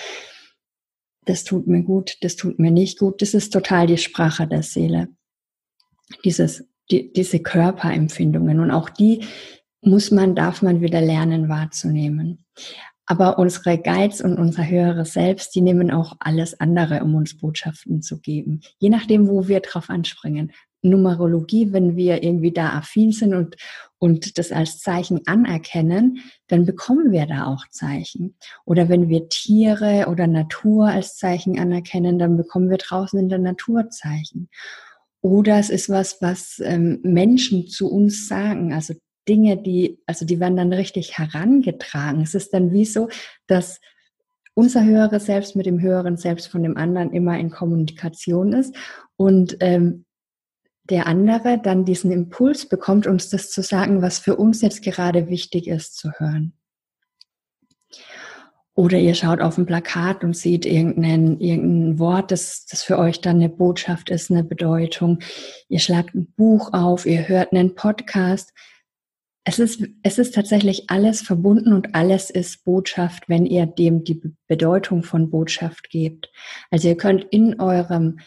das 1.27 1.45
tut 1.45 1.67
mir 1.67 1.83
gut, 1.83 2.17
das 2.23 2.37
tut 2.37 2.59
mir 2.59 2.71
nicht 2.71 2.99
gut. 2.99 3.21
Das 3.21 3.35
ist 3.35 3.53
total 3.53 3.87
die 3.87 3.99
Sprache 3.99 4.47
der 4.47 4.63
Seele. 4.63 5.09
Dieses, 6.25 6.65
die, 6.91 7.13
diese 7.13 7.41
Körperempfindungen. 7.41 8.61
Und 8.61 8.71
auch 8.71 8.89
die 8.89 9.25
muss 9.81 10.11
man, 10.11 10.35
darf 10.35 10.63
man 10.63 10.81
wieder 10.81 11.01
lernen 11.01 11.49
wahrzunehmen. 11.49 12.45
Aber 13.11 13.39
unsere 13.39 13.79
Guides 13.79 14.21
und 14.21 14.37
unser 14.37 14.69
höheres 14.69 15.15
Selbst, 15.15 15.55
die 15.55 15.63
nehmen 15.63 15.91
auch 15.91 16.17
alles 16.21 16.61
andere, 16.61 17.03
um 17.03 17.15
uns 17.15 17.39
Botschaften 17.39 18.03
zu 18.03 18.21
geben. 18.21 18.61
Je 18.79 18.91
nachdem, 18.91 19.29
wo 19.29 19.49
wir 19.49 19.61
drauf 19.61 19.89
anspringen. 19.89 20.53
Numerologie, 20.83 21.73
wenn 21.73 21.97
wir 21.97 22.23
irgendwie 22.23 22.53
da 22.53 22.75
affin 22.75 23.11
sind 23.11 23.35
und, 23.35 23.57
und 23.99 24.39
das 24.39 24.53
als 24.53 24.79
Zeichen 24.79 25.27
anerkennen, 25.27 26.19
dann 26.47 26.67
bekommen 26.67 27.11
wir 27.11 27.27
da 27.27 27.47
auch 27.47 27.65
Zeichen. 27.71 28.37
Oder 28.65 28.89
wenn 28.89 29.09
wir 29.09 29.29
Tiere 29.29 30.07
oder 30.09 30.27
Natur 30.27 30.87
als 30.87 31.17
Zeichen 31.17 31.59
anerkennen, 31.59 32.19
dann 32.19 32.37
bekommen 32.37 32.71
wir 32.71 32.79
draußen 32.79 33.19
in 33.19 33.29
der 33.29 33.41
Natur 33.41 33.91
Zeichen. 33.91 34.51
Oder 35.21 35.59
es 35.59 35.71
ist 35.71 35.89
was, 35.89 36.23
was 36.23 36.61
ähm, 36.65 37.01
Menschen 37.03 37.67
zu 37.67 37.91
uns 37.91 38.29
sagen, 38.29 38.73
also 38.73 38.95
Dinge, 39.29 39.57
die, 39.57 39.99
also 40.07 40.25
die 40.25 40.41
werden 40.41 40.57
dann 40.57 40.73
richtig 40.73 41.19
herangetragen. 41.19 42.23
Es 42.23 42.35
ist 42.35 42.55
dann 42.55 42.73
wie 42.73 42.85
so, 42.85 43.09
dass 43.47 43.81
unser 44.55 44.85
höheres 44.85 45.27
Selbst 45.27 45.55
mit 45.55 45.67
dem 45.67 45.81
höheren 45.81 46.17
Selbst 46.17 46.49
von 46.49 46.63
dem 46.63 46.77
anderen 46.77 47.13
immer 47.13 47.39
in 47.39 47.51
Kommunikation 47.51 48.53
ist 48.53 48.75
und 49.17 49.57
ähm, 49.61 50.05
der 50.85 51.07
andere 51.07 51.61
dann 51.63 51.85
diesen 51.85 52.11
Impuls 52.11 52.67
bekommt, 52.67 53.07
uns 53.07 53.29
das 53.29 53.51
zu 53.51 53.63
sagen, 53.63 54.03
was 54.03 54.19
für 54.19 54.37
uns 54.37 54.63
jetzt 54.63 54.83
gerade 54.83 55.29
wichtig 55.29 55.69
ist 55.69 55.97
zu 55.97 56.11
hören. 56.13 56.58
Oder 58.79 58.99
ihr 58.99 59.15
schaut 59.15 59.41
auf 59.41 59.59
ein 59.59 59.67
Plakat 59.67 60.23
und 60.23 60.37
seht 60.37 60.65
irgendein, 60.65 61.41
irgendein 61.41 61.99
Wort, 61.99 62.31
das, 62.31 62.65
das 62.67 62.85
für 62.85 62.97
euch 62.97 63.21
dann 63.21 63.37
eine 63.37 63.49
Botschaft 63.49 64.09
ist, 64.09 64.31
eine 64.31 64.45
Bedeutung. 64.45 65.19
Ihr 65.69 65.81
schlagt 65.81 66.15
ein 66.15 66.33
Buch 66.37 66.73
auf, 66.73 67.05
ihr 67.05 67.27
hört 67.27 67.53
einen 67.53 67.75
Podcast 67.75 68.53
es 69.49 69.59
ist, 69.59 69.83
es 70.03 70.19
ist 70.19 70.35
tatsächlich 70.35 70.91
alles 70.91 71.23
verbunden 71.23 71.73
und 71.73 71.95
alles 71.95 72.29
ist 72.29 72.67
Botschaft, 72.67 73.31
wenn 73.31 73.47
ihr 73.47 73.65
dem 73.65 74.05
die 74.05 74.21
Bedeutung 74.47 75.03
von 75.03 75.31
Botschaft 75.31 75.89
gebt. 75.89 76.31
Also 76.71 76.89
ihr 76.89 76.99
könnt 76.99 77.25
in 77.31 77.59
eurem 77.59 78.19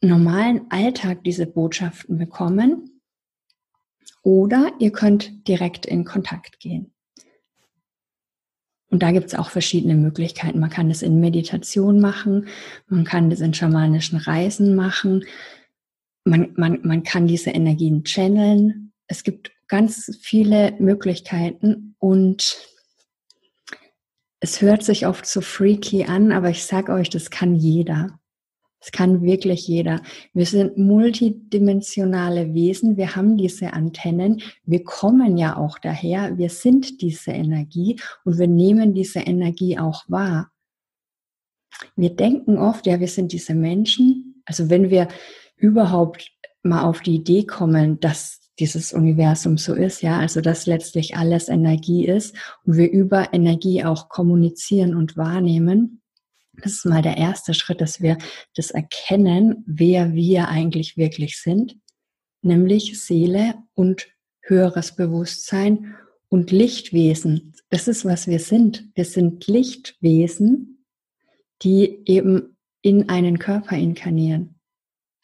normalen 0.00 0.70
Alltag 0.70 1.22
diese 1.24 1.46
Botschaften 1.46 2.16
bekommen 2.16 3.02
oder 4.22 4.72
ihr 4.78 4.90
könnt 4.90 5.46
direkt 5.46 5.84
in 5.84 6.06
Kontakt 6.06 6.60
gehen. 6.60 6.94
Und 8.90 9.02
da 9.02 9.12
gibt 9.12 9.28
es 9.28 9.34
auch 9.38 9.50
verschiedene 9.50 9.94
Möglichkeiten. 9.94 10.58
Man 10.58 10.70
kann 10.70 10.88
das 10.88 11.02
in 11.02 11.20
Meditation 11.20 12.00
machen, 12.00 12.48
man 12.88 13.04
kann 13.04 13.30
das 13.30 13.40
in 13.40 13.54
schamanischen 13.54 14.18
Reisen 14.18 14.74
machen, 14.74 15.24
man, 16.24 16.52
man, 16.56 16.80
man 16.82 17.02
kann 17.02 17.26
diese 17.26 17.50
Energien 17.50 18.04
channeln. 18.04 18.92
Es 19.06 19.22
gibt 19.22 19.52
ganz 19.68 20.18
viele 20.20 20.74
Möglichkeiten 20.78 21.94
und 21.98 22.58
es 24.40 24.60
hört 24.60 24.82
sich 24.82 25.06
oft 25.06 25.26
so 25.26 25.40
freaky 25.40 26.04
an, 26.04 26.32
aber 26.32 26.50
ich 26.50 26.64
sage 26.64 26.92
euch, 26.92 27.10
das 27.10 27.30
kann 27.30 27.54
jeder. 27.54 28.19
Das 28.80 28.92
kann 28.92 29.22
wirklich 29.22 29.68
jeder. 29.68 30.00
Wir 30.32 30.46
sind 30.46 30.78
multidimensionale 30.78 32.54
Wesen. 32.54 32.96
Wir 32.96 33.14
haben 33.14 33.36
diese 33.36 33.74
Antennen. 33.74 34.40
Wir 34.64 34.82
kommen 34.82 35.36
ja 35.36 35.56
auch 35.56 35.78
daher. 35.78 36.38
Wir 36.38 36.48
sind 36.48 37.02
diese 37.02 37.32
Energie 37.32 38.00
und 38.24 38.38
wir 38.38 38.48
nehmen 38.48 38.94
diese 38.94 39.20
Energie 39.20 39.78
auch 39.78 40.04
wahr. 40.08 40.50
Wir 41.94 42.10
denken 42.10 42.58
oft, 42.58 42.86
ja, 42.86 43.00
wir 43.00 43.08
sind 43.08 43.32
diese 43.32 43.54
Menschen. 43.54 44.42
Also 44.46 44.70
wenn 44.70 44.90
wir 44.90 45.08
überhaupt 45.56 46.30
mal 46.62 46.82
auf 46.82 47.00
die 47.00 47.16
Idee 47.16 47.44
kommen, 47.44 48.00
dass 48.00 48.40
dieses 48.58 48.92
Universum 48.92 49.56
so 49.56 49.74
ist, 49.74 50.02
ja, 50.02 50.18
also 50.18 50.40
dass 50.40 50.66
letztlich 50.66 51.16
alles 51.16 51.48
Energie 51.48 52.06
ist 52.06 52.36
und 52.64 52.76
wir 52.76 52.90
über 52.90 53.32
Energie 53.32 53.84
auch 53.84 54.08
kommunizieren 54.08 54.94
und 54.94 55.16
wahrnehmen. 55.16 55.99
Das 56.62 56.72
ist 56.72 56.86
mal 56.86 57.02
der 57.02 57.16
erste 57.16 57.54
Schritt, 57.54 57.80
dass 57.80 58.00
wir 58.00 58.18
das 58.54 58.70
erkennen, 58.70 59.64
wer 59.66 60.12
wir 60.12 60.48
eigentlich 60.48 60.96
wirklich 60.96 61.38
sind, 61.40 61.76
nämlich 62.42 63.00
Seele 63.00 63.54
und 63.74 64.08
höheres 64.42 64.94
Bewusstsein 64.96 65.94
und 66.28 66.50
Lichtwesen. 66.50 67.54
Das 67.70 67.88
ist, 67.88 68.04
was 68.04 68.26
wir 68.26 68.40
sind. 68.40 68.88
Wir 68.94 69.04
sind 69.04 69.46
Lichtwesen, 69.46 70.84
die 71.62 72.02
eben 72.06 72.56
in 72.82 73.08
einen 73.08 73.38
Körper 73.38 73.76
inkarnieren. 73.76 74.60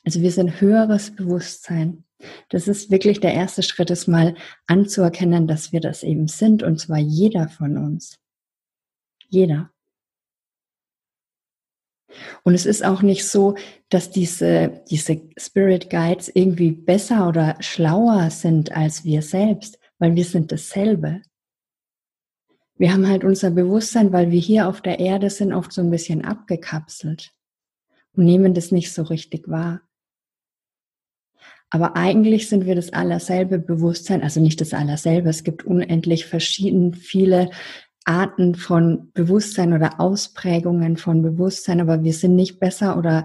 Also 0.05 0.21
wir 0.21 0.31
sind 0.31 0.61
höheres 0.61 1.15
Bewusstsein. 1.15 2.05
Das 2.49 2.69
ist 2.69 2.91
wirklich 2.91 3.21
der 3.21 3.35
erste 3.35 3.63
Schritt, 3.63 3.91
es 3.91 4.07
mal 4.07 4.35
anzuerkennen, 4.67 5.47
dass 5.47 5.73
wir 5.73 5.81
das 5.81 6.03
eben 6.03 6.29
sind, 6.29 6.63
und 6.63 6.79
zwar 6.79 6.99
jeder 6.99 7.49
von 7.49 7.77
uns. 7.77 8.19
Jeder. 9.29 9.71
Und 12.45 12.55
es 12.55 12.67
ist 12.67 12.85
auch 12.85 13.03
nicht 13.03 13.27
so, 13.27 13.57
dass 13.89 14.11
diese, 14.11 14.83
diese 14.91 15.21
Spirit 15.37 15.91
Guides 15.91 16.31
irgendwie 16.33 16.71
besser 16.71 17.29
oder 17.29 17.57
schlauer 17.61 18.31
sind 18.31 18.73
als 18.73 19.05
wir 19.05 19.23
selbst, 19.23 19.79
weil 19.99 20.15
wir 20.15 20.25
sind 20.25 20.53
dasselbe. 20.53 21.23
Wir 22.79 22.93
haben 22.93 23.09
halt 23.09 23.25
unser 23.25 23.51
Bewusstsein, 23.51 24.13
weil 24.13 24.31
wir 24.31 24.41
hier 24.41 24.69
auf 24.69 24.81
der 24.81 24.99
Erde 24.99 25.31
sind, 25.31 25.53
oft 25.53 25.73
so 25.73 25.81
ein 25.81 25.91
bisschen 25.91 26.25
abgekapselt 26.25 27.33
und 28.13 28.25
nehmen 28.25 28.55
das 28.55 28.71
nicht 28.71 28.93
so 28.93 29.03
richtig 29.03 29.49
wahr. 29.49 29.81
Aber 31.71 31.97
eigentlich 31.97 32.49
sind 32.49 32.65
wir 32.65 32.75
das 32.75 32.93
allerselbe 32.93 33.59
Bewusstsein, 33.59 34.23
also 34.23 34.41
nicht 34.41 34.61
das 34.61 34.73
allerselbe. 34.73 35.29
Es 35.29 35.43
gibt 35.43 35.65
unendlich 35.65 36.27
verschieden 36.27 36.95
viele 36.95 37.51
Arten 38.07 38.55
von 38.55 39.11
Bewusstsein 39.13 39.73
oder 39.73 40.01
Ausprägungen 40.01 40.97
von 40.97 41.23
Bewusstsein, 41.23 41.81
aber 41.81 42.05
wir 42.05 42.13
sind 42.13 42.37
nicht 42.37 42.61
besser 42.61 42.97
oder 42.97 43.25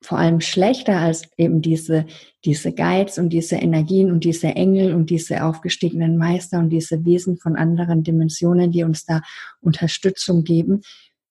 vor 0.00 0.18
allem 0.18 0.40
schlechter 0.40 0.98
als 0.98 1.28
eben 1.36 1.60
diese, 1.60 2.06
diese 2.44 2.72
Guides 2.72 3.18
und 3.18 3.30
diese 3.30 3.56
Energien 3.56 4.12
und 4.12 4.24
diese 4.24 4.48
Engel 4.48 4.94
und 4.94 5.10
diese 5.10 5.42
aufgestiegenen 5.42 6.16
Meister 6.16 6.58
und 6.60 6.70
diese 6.70 7.04
Wesen 7.04 7.38
von 7.38 7.56
anderen 7.56 8.04
Dimensionen, 8.04 8.70
die 8.70 8.84
uns 8.84 9.04
da 9.04 9.22
Unterstützung 9.60 10.44
geben. 10.44 10.82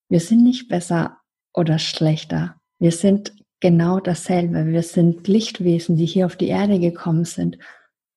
Wir 0.09 0.19
sind 0.19 0.43
nicht 0.43 0.67
besser 0.67 1.17
oder 1.53 1.79
schlechter. 1.79 2.55
Wir 2.79 2.91
sind 2.91 3.33
genau 3.59 3.99
dasselbe. 3.99 4.65
Wir 4.67 4.83
sind 4.83 5.27
Lichtwesen, 5.27 5.95
die 5.95 6.05
hier 6.05 6.25
auf 6.25 6.35
die 6.35 6.47
Erde 6.47 6.79
gekommen 6.79 7.25
sind 7.25 7.57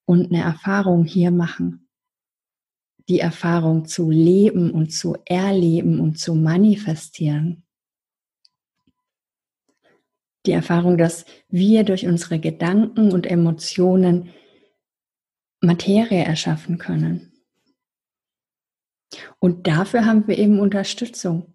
und 0.04 0.32
eine 0.32 0.42
Erfahrung 0.42 1.04
hier 1.04 1.30
machen. 1.30 1.88
Die 3.10 3.20
Erfahrung 3.20 3.84
zu 3.84 4.10
leben 4.10 4.70
und 4.70 4.92
zu 4.92 5.16
erleben 5.26 6.00
und 6.00 6.18
zu 6.18 6.34
manifestieren. 6.34 7.64
Die 10.46 10.52
Erfahrung, 10.52 10.96
dass 10.96 11.26
wir 11.48 11.84
durch 11.84 12.06
unsere 12.06 12.38
Gedanken 12.38 13.12
und 13.12 13.26
Emotionen 13.26 14.30
Materie 15.60 16.24
erschaffen 16.24 16.78
können. 16.78 17.32
Und 19.38 19.66
dafür 19.66 20.06
haben 20.06 20.26
wir 20.28 20.38
eben 20.38 20.60
Unterstützung. 20.60 21.54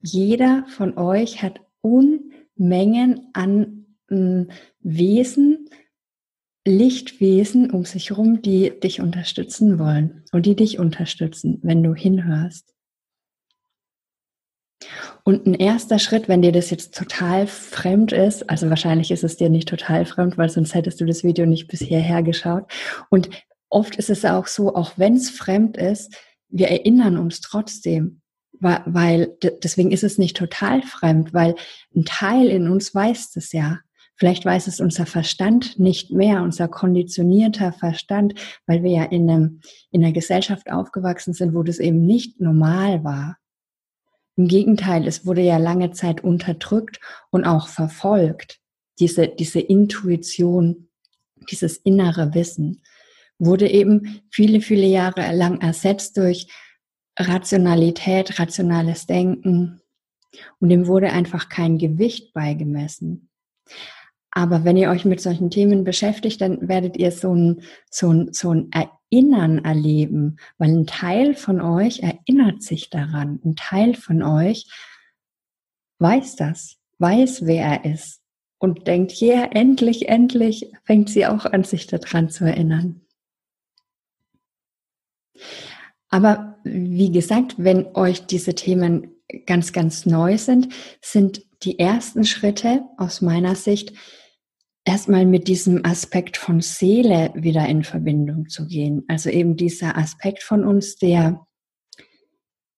Jeder 0.00 0.66
von 0.68 0.96
euch 0.98 1.42
hat 1.42 1.60
un 1.82 2.32
Mengen 2.56 3.30
an 3.32 3.86
äh, 4.08 4.44
Wesen, 4.80 5.68
Lichtwesen 6.66 7.70
um 7.70 7.84
sich 7.84 8.10
herum, 8.10 8.40
die 8.40 8.72
dich 8.80 9.00
unterstützen 9.00 9.78
wollen 9.78 10.24
und 10.32 10.46
die 10.46 10.56
dich 10.56 10.78
unterstützen, 10.78 11.58
wenn 11.62 11.82
du 11.82 11.94
hinhörst. 11.94 12.74
Und 15.24 15.46
ein 15.46 15.54
erster 15.54 15.98
Schritt, 15.98 16.28
wenn 16.28 16.42
dir 16.42 16.52
das 16.52 16.70
jetzt 16.70 16.94
total 16.94 17.46
fremd 17.46 18.12
ist, 18.12 18.48
also 18.50 18.68
wahrscheinlich 18.68 19.10
ist 19.10 19.24
es 19.24 19.36
dir 19.36 19.48
nicht 19.48 19.68
total 19.68 20.04
fremd, 20.04 20.36
weil 20.36 20.48
sonst 20.48 20.74
hättest 20.74 21.00
du 21.00 21.06
das 21.06 21.24
Video 21.24 21.46
nicht 21.46 21.68
bis 21.68 21.80
hierher 21.80 22.22
geschaut. 22.22 22.70
Und 23.10 23.30
oft 23.68 23.96
ist 23.96 24.10
es 24.10 24.24
auch 24.24 24.46
so, 24.46 24.74
auch 24.74 24.92
wenn 24.96 25.16
es 25.16 25.30
fremd 25.30 25.76
ist, 25.76 26.14
wir 26.48 26.68
erinnern 26.68 27.18
uns 27.18 27.40
trotzdem, 27.40 28.20
weil 28.60 29.36
deswegen 29.62 29.90
ist 29.90 30.04
es 30.04 30.18
nicht 30.18 30.36
total 30.36 30.82
fremd, 30.82 31.34
weil 31.34 31.54
ein 31.94 32.04
Teil 32.04 32.48
in 32.48 32.68
uns 32.68 32.94
weiß 32.94 33.32
das 33.32 33.52
ja. 33.52 33.80
Vielleicht 34.16 34.44
weiß 34.44 34.68
es 34.68 34.80
unser 34.80 35.06
Verstand 35.06 35.78
nicht 35.78 36.10
mehr, 36.10 36.42
unser 36.42 36.68
konditionierter 36.68 37.72
Verstand, 37.72 38.34
weil 38.66 38.82
wir 38.82 38.90
ja 38.92 39.04
in, 39.04 39.28
einem, 39.28 39.60
in 39.90 40.04
einer 40.04 40.12
Gesellschaft 40.12 40.70
aufgewachsen 40.70 41.34
sind, 41.34 41.54
wo 41.54 41.62
das 41.62 41.78
eben 41.78 42.06
nicht 42.06 42.40
normal 42.40 43.02
war. 43.02 43.38
Im 44.36 44.48
Gegenteil, 44.48 45.06
es 45.06 45.26
wurde 45.26 45.42
ja 45.42 45.58
lange 45.58 45.92
Zeit 45.92 46.22
unterdrückt 46.22 47.00
und 47.30 47.44
auch 47.44 47.68
verfolgt. 47.68 48.60
Diese, 49.00 49.28
diese 49.28 49.60
Intuition, 49.60 50.88
dieses 51.50 51.76
innere 51.76 52.34
Wissen 52.34 52.82
wurde 53.38 53.68
eben 53.68 54.22
viele, 54.30 54.60
viele 54.60 54.86
Jahre 54.86 55.34
lang 55.34 55.60
ersetzt 55.60 56.16
durch 56.16 56.48
Rationalität, 57.18 58.38
rationales 58.38 59.06
Denken. 59.06 59.80
Und 60.58 60.68
dem 60.68 60.86
wurde 60.86 61.12
einfach 61.12 61.48
kein 61.48 61.78
Gewicht 61.78 62.32
beigemessen. 62.32 63.30
Aber 64.36 64.64
wenn 64.64 64.76
ihr 64.76 64.90
euch 64.90 65.04
mit 65.04 65.20
solchen 65.20 65.48
Themen 65.48 65.84
beschäftigt, 65.84 66.40
dann 66.40 66.68
werdet 66.68 66.96
ihr 66.96 67.12
so 67.12 67.32
ein, 67.32 67.62
so 67.88 68.12
ein, 68.12 68.32
so 68.32 68.50
ein 68.52 68.68
Erinnern 68.72 69.64
erleben, 69.64 70.38
weil 70.58 70.70
ein 70.70 70.86
Teil 70.86 71.34
von 71.34 71.60
euch 71.60 72.00
erinnert 72.00 72.60
sich 72.60 72.90
daran. 72.90 73.40
Ein 73.44 73.54
Teil 73.54 73.94
von 73.94 74.24
euch 74.24 74.66
weiß 76.00 76.34
das, 76.34 76.78
weiß, 76.98 77.46
wer 77.46 77.64
er 77.64 77.92
ist 77.92 78.22
und 78.58 78.88
denkt, 78.88 79.12
ja, 79.12 79.34
yeah, 79.34 79.50
endlich, 79.52 80.08
endlich 80.08 80.72
fängt 80.82 81.10
sie 81.10 81.26
auch 81.26 81.44
an, 81.44 81.62
sich 81.62 81.86
daran 81.86 82.28
zu 82.28 82.44
erinnern. 82.44 83.02
Aber 86.08 86.58
wie 86.64 87.12
gesagt, 87.12 87.54
wenn 87.58 87.94
euch 87.94 88.26
diese 88.26 88.56
Themen 88.56 89.14
ganz, 89.46 89.72
ganz 89.72 90.06
neu 90.06 90.38
sind, 90.38 90.74
sind 91.00 91.44
die 91.62 91.78
ersten 91.78 92.24
Schritte 92.24 92.82
aus 92.96 93.20
meiner 93.20 93.54
Sicht 93.54 93.92
erstmal 94.84 95.24
mit 95.26 95.48
diesem 95.48 95.84
Aspekt 95.84 96.36
von 96.36 96.60
Seele 96.60 97.32
wieder 97.34 97.66
in 97.66 97.84
Verbindung 97.84 98.48
zu 98.48 98.66
gehen. 98.66 99.04
Also 99.08 99.30
eben 99.30 99.56
dieser 99.56 99.96
Aspekt 99.96 100.42
von 100.42 100.64
uns, 100.64 100.96
der, 100.96 101.46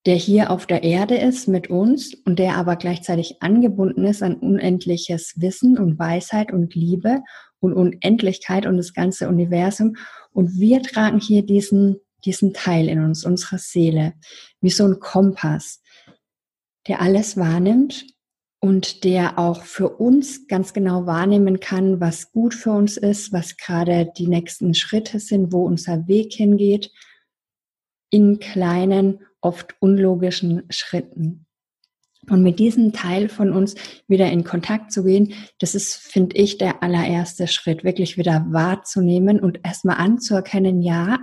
der 0.06 0.14
hier 0.14 0.50
auf 0.50 0.66
der 0.66 0.84
Erde 0.84 1.16
ist 1.16 1.48
mit 1.48 1.68
uns 1.68 2.14
und 2.24 2.38
der 2.38 2.56
aber 2.56 2.76
gleichzeitig 2.76 3.42
angebunden 3.42 4.04
ist 4.04 4.22
an 4.22 4.36
unendliches 4.36 5.34
Wissen 5.36 5.78
und 5.78 5.98
Weisheit 5.98 6.52
und 6.52 6.74
Liebe 6.74 7.22
und 7.58 7.72
Unendlichkeit 7.72 8.66
und 8.66 8.76
das 8.76 8.94
ganze 8.94 9.28
Universum. 9.28 9.96
Und 10.30 10.60
wir 10.60 10.82
tragen 10.82 11.18
hier 11.18 11.44
diesen, 11.44 11.96
diesen 12.24 12.52
Teil 12.52 12.88
in 12.88 13.02
uns, 13.02 13.24
unsere 13.24 13.58
Seele, 13.58 14.14
wie 14.60 14.70
so 14.70 14.84
ein 14.84 15.00
Kompass, 15.00 15.82
der 16.86 17.00
alles 17.00 17.36
wahrnimmt 17.36 18.06
und 18.60 19.04
der 19.04 19.38
auch 19.38 19.62
für 19.62 19.90
uns 19.90 20.48
ganz 20.48 20.72
genau 20.72 21.06
wahrnehmen 21.06 21.60
kann, 21.60 22.00
was 22.00 22.32
gut 22.32 22.54
für 22.54 22.70
uns 22.70 22.96
ist, 22.96 23.32
was 23.32 23.56
gerade 23.56 24.10
die 24.16 24.26
nächsten 24.26 24.74
Schritte 24.74 25.20
sind, 25.20 25.52
wo 25.52 25.64
unser 25.64 26.08
Weg 26.08 26.32
hingeht, 26.32 26.90
in 28.10 28.38
kleinen, 28.38 29.20
oft 29.40 29.74
unlogischen 29.80 30.64
Schritten. 30.70 31.46
Und 32.28 32.42
mit 32.42 32.58
diesem 32.58 32.92
Teil 32.92 33.28
von 33.28 33.52
uns 33.52 33.76
wieder 34.08 34.30
in 34.32 34.42
Kontakt 34.42 34.90
zu 34.90 35.04
gehen, 35.04 35.34
das 35.60 35.74
ist, 35.74 35.94
finde 35.94 36.36
ich, 36.36 36.58
der 36.58 36.82
allererste 36.82 37.46
Schritt, 37.46 37.84
wirklich 37.84 38.16
wieder 38.18 38.46
wahrzunehmen 38.50 39.38
und 39.38 39.60
erstmal 39.62 39.96
anzuerkennen, 39.96 40.82
ja, 40.82 41.20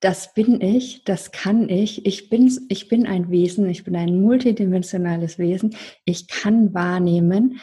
das 0.00 0.32
bin 0.32 0.60
ich, 0.60 1.02
das 1.04 1.32
kann 1.32 1.68
ich. 1.68 2.06
Ich 2.06 2.30
bin, 2.30 2.52
ich 2.68 2.88
bin 2.88 3.06
ein 3.06 3.30
Wesen, 3.30 3.68
ich 3.68 3.84
bin 3.84 3.96
ein 3.96 4.20
multidimensionales 4.20 5.38
Wesen. 5.38 5.74
Ich 6.04 6.28
kann 6.28 6.72
wahrnehmen. 6.72 7.60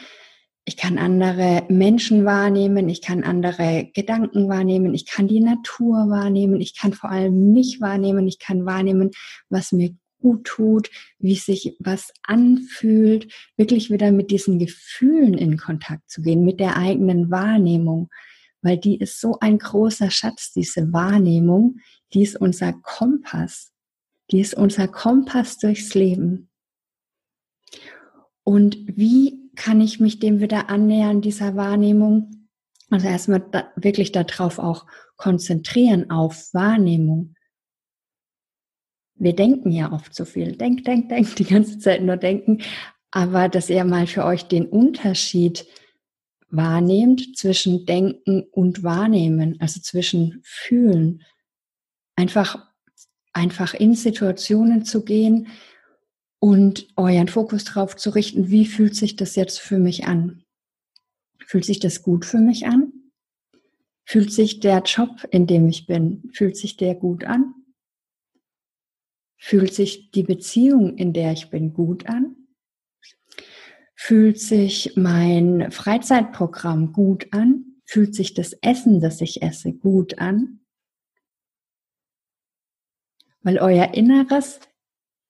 Ich 0.68 0.76
kann 0.76 0.98
andere 0.98 1.62
Menschen 1.68 2.24
wahrnehmen, 2.24 2.88
ich 2.88 3.00
kann 3.00 3.22
andere 3.22 3.88
Gedanken 3.94 4.48
wahrnehmen, 4.48 4.94
ich 4.94 5.06
kann 5.06 5.28
die 5.28 5.38
Natur 5.38 6.10
wahrnehmen, 6.10 6.60
ich 6.60 6.76
kann 6.76 6.92
vor 6.92 7.08
allem 7.08 7.52
mich 7.52 7.80
wahrnehmen, 7.80 8.26
ich 8.26 8.40
kann 8.40 8.66
wahrnehmen, 8.66 9.12
was 9.48 9.70
mir 9.70 9.94
gut 10.20 10.42
tut, 10.42 10.90
wie 11.20 11.36
sich 11.36 11.76
was 11.78 12.12
anfühlt, 12.24 13.32
wirklich 13.56 13.92
wieder 13.92 14.10
mit 14.10 14.32
diesen 14.32 14.58
Gefühlen 14.58 15.34
in 15.34 15.56
Kontakt 15.56 16.10
zu 16.10 16.20
gehen, 16.20 16.44
mit 16.44 16.58
der 16.58 16.76
eigenen 16.76 17.30
Wahrnehmung, 17.30 18.10
weil 18.66 18.78
die 18.78 18.98
ist 18.98 19.20
so 19.20 19.38
ein 19.40 19.58
großer 19.58 20.10
Schatz, 20.10 20.52
diese 20.52 20.92
Wahrnehmung, 20.92 21.78
die 22.12 22.22
ist 22.22 22.34
unser 22.34 22.72
Kompass. 22.72 23.72
Die 24.32 24.40
ist 24.40 24.54
unser 24.54 24.88
Kompass 24.88 25.58
durchs 25.58 25.94
Leben. 25.94 26.50
Und 28.42 28.76
wie 28.88 29.52
kann 29.54 29.80
ich 29.80 30.00
mich 30.00 30.18
dem 30.18 30.40
wieder 30.40 30.68
annähern, 30.68 31.20
dieser 31.20 31.54
Wahrnehmung? 31.54 32.48
Also 32.90 33.06
erstmal 33.06 33.40
da, 33.52 33.70
wirklich 33.76 34.10
darauf 34.10 34.58
auch 34.58 34.84
konzentrieren, 35.16 36.10
auf 36.10 36.52
Wahrnehmung. 36.52 37.36
Wir 39.14 39.36
denken 39.36 39.70
ja 39.70 39.92
oft 39.92 40.12
so 40.12 40.24
viel. 40.24 40.56
Denk, 40.56 40.84
denk, 40.84 41.08
denk, 41.08 41.36
die 41.36 41.44
ganze 41.44 41.78
Zeit 41.78 42.02
nur 42.02 42.16
denken. 42.16 42.62
Aber 43.12 43.48
dass 43.48 43.70
ihr 43.70 43.84
mal 43.84 44.08
für 44.08 44.24
euch 44.24 44.48
den 44.48 44.66
Unterschied 44.66 45.66
wahrnehmt 46.48 47.36
zwischen 47.36 47.86
Denken 47.86 48.42
und 48.50 48.82
Wahrnehmen, 48.82 49.60
also 49.60 49.80
zwischen 49.80 50.40
Fühlen 50.42 51.22
einfach, 52.14 52.72
einfach 53.32 53.74
in 53.74 53.94
Situationen 53.94 54.84
zu 54.84 55.04
gehen 55.04 55.48
und 56.38 56.88
euren 56.96 57.28
Fokus 57.28 57.64
darauf 57.64 57.96
zu 57.96 58.10
richten, 58.10 58.50
wie 58.50 58.66
fühlt 58.66 58.94
sich 58.94 59.16
das 59.16 59.36
jetzt 59.36 59.58
für 59.58 59.78
mich 59.78 60.06
an? 60.06 60.44
Fühlt 61.44 61.64
sich 61.64 61.78
das 61.78 62.02
gut 62.02 62.24
für 62.24 62.38
mich 62.38 62.66
an? 62.66 62.92
Fühlt 64.04 64.32
sich 64.32 64.60
der 64.60 64.82
Job, 64.82 65.26
in 65.30 65.46
dem 65.46 65.68
ich 65.68 65.86
bin, 65.86 66.30
fühlt 66.32 66.56
sich 66.56 66.76
der 66.76 66.94
gut 66.94 67.24
an? 67.24 67.54
Fühlt 69.36 69.74
sich 69.74 70.10
die 70.12 70.22
Beziehung, 70.22 70.96
in 70.96 71.12
der 71.12 71.32
ich 71.32 71.50
bin, 71.50 71.72
gut 71.72 72.06
an? 72.06 72.45
Fühlt 74.06 74.38
sich 74.38 74.92
mein 74.94 75.72
Freizeitprogramm 75.72 76.92
gut 76.92 77.26
an? 77.32 77.80
Fühlt 77.84 78.14
sich 78.14 78.34
das 78.34 78.52
Essen, 78.52 79.00
das 79.00 79.20
ich 79.20 79.42
esse, 79.42 79.72
gut 79.72 80.20
an? 80.20 80.60
Weil 83.42 83.58
euer 83.58 83.94
Inneres, 83.94 84.60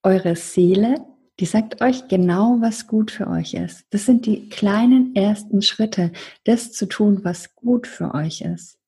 eure 0.02 0.36
Seele, 0.36 1.06
die 1.40 1.46
sagt 1.46 1.80
euch 1.80 2.06
genau, 2.08 2.58
was 2.60 2.86
gut 2.86 3.10
für 3.10 3.28
euch 3.28 3.54
ist. 3.54 3.86
Das 3.94 4.04
sind 4.04 4.26
die 4.26 4.50
kleinen 4.50 5.16
ersten 5.16 5.62
Schritte, 5.62 6.12
das 6.44 6.72
zu 6.72 6.84
tun, 6.84 7.24
was 7.24 7.54
gut 7.54 7.86
für 7.86 8.12
euch 8.12 8.42
ist. 8.42 8.78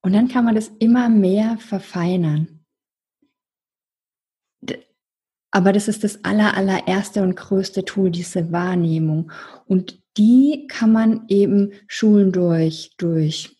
Und 0.00 0.14
dann 0.14 0.26
kann 0.26 0.44
man 0.44 0.56
das 0.56 0.66
immer 0.80 1.08
mehr 1.08 1.58
verfeinern. 1.58 2.59
Aber 5.50 5.72
das 5.72 5.88
ist 5.88 6.04
das 6.04 6.24
aller, 6.24 6.56
allererste 6.56 7.22
und 7.22 7.34
größte 7.34 7.84
Tool, 7.84 8.10
diese 8.10 8.52
Wahrnehmung. 8.52 9.32
Und 9.66 10.00
die 10.16 10.66
kann 10.68 10.92
man 10.92 11.24
eben 11.28 11.72
schulen 11.86 12.32
durch, 12.32 12.92
durch 12.98 13.56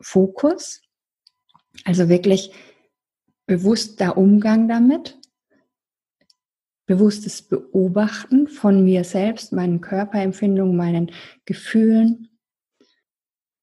Fokus, 0.00 0.80
also 1.84 2.08
wirklich 2.08 2.52
bewusster 3.46 4.16
Umgang 4.16 4.68
damit, 4.68 5.18
bewusstes 6.86 7.42
Beobachten 7.42 8.46
von 8.48 8.84
mir 8.84 9.04
selbst, 9.04 9.52
meinen 9.52 9.80
Körperempfindungen, 9.80 10.76
meinen 10.76 11.10
Gefühlen. 11.44 12.28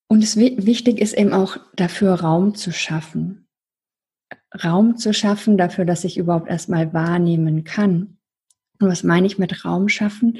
Und 0.07 0.23
es 0.23 0.37
wichtig 0.37 0.99
ist 0.99 1.13
eben 1.13 1.33
auch 1.33 1.57
dafür 1.75 2.13
Raum 2.15 2.55
zu 2.55 2.71
schaffen. 2.71 3.44
Raum 4.63 4.97
zu 4.97 5.13
schaffen 5.13 5.57
dafür, 5.57 5.85
dass 5.85 6.03
ich 6.03 6.17
überhaupt 6.17 6.49
erstmal 6.49 6.93
wahrnehmen 6.93 7.63
kann. 7.63 8.17
Und 8.79 8.89
was 8.89 9.03
meine 9.03 9.27
ich 9.27 9.37
mit 9.37 9.65
Raum 9.65 9.89
schaffen? 9.89 10.39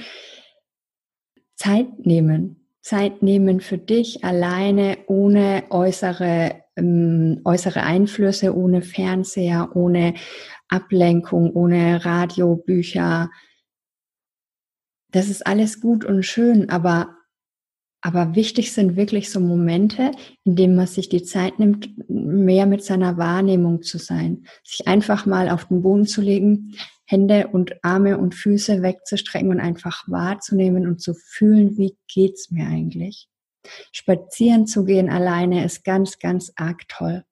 Zeit 1.56 2.06
nehmen. 2.06 2.68
Zeit 2.82 3.24
nehmen 3.24 3.62
für 3.62 3.78
dich 3.78 4.24
alleine, 4.24 4.98
ohne 5.08 5.64
äußere, 5.70 6.62
ähm, 6.76 7.42
äußere 7.44 7.82
Einflüsse, 7.82 8.56
ohne 8.56 8.82
Fernseher, 8.82 9.76
ohne 9.76 10.14
Ablenkung, 10.70 11.52
ohne 11.54 12.06
Radio, 12.06 12.56
Bücher. 12.56 13.32
Das 15.10 15.30
ist 15.30 15.48
alles 15.48 15.82
gut 15.82 16.06
und 16.06 16.24
schön, 16.24 16.70
aber, 16.70 17.16
aber 18.06 18.36
wichtig 18.36 18.72
sind 18.72 18.98
wirklich 18.98 19.32
so 19.32 19.40
Momente, 19.40 20.12
in 20.44 20.56
denen 20.56 20.76
man 20.76 20.86
sich 20.86 21.10
die 21.10 21.24
Zeit 21.24 21.58
nimmt, 21.58 21.90
mehr 22.08 22.68
mit 22.68 22.84
seiner 22.84 23.18
Wahrnehmung 23.18 23.82
zu 23.82 23.98
sein. 23.98 24.46
Sich 24.64 24.88
einfach 24.88 25.26
mal 25.26 25.50
auf 25.50 25.70
den 25.70 25.82
Boden 25.82 26.06
zu 26.06 26.22
legen, 26.22 26.76
Hände 27.06 27.48
und 27.48 27.84
Arme 27.84 28.20
und 28.20 28.36
Füße 28.36 28.84
wegzustrecken 28.84 29.50
und 29.50 29.60
einfach 29.60 30.04
wahrzunehmen 30.08 30.86
und 30.86 31.02
zu 31.02 31.16
fühlen, 31.16 31.80
wie 31.80 31.98
geht's 32.08 32.52
mir 32.52 32.68
eigentlich? 32.68 33.28
Spazieren 33.92 34.68
zu 34.68 34.86
gehen 34.86 35.10
alleine 35.10 35.66
ist 35.66 35.84
ganz, 35.84 36.20
ganz 36.20 36.54
arg 36.58 36.88
toll. 36.88 37.24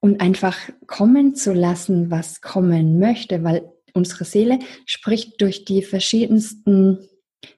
Und 0.00 0.22
einfach 0.22 0.56
kommen 0.86 1.34
zu 1.34 1.52
lassen, 1.52 2.10
was 2.10 2.40
kommen 2.40 2.98
möchte, 2.98 3.44
weil 3.44 3.70
unsere 3.92 4.24
Seele 4.24 4.58
spricht 4.86 5.42
durch 5.42 5.66
die 5.66 5.82
verschiedensten 5.82 7.10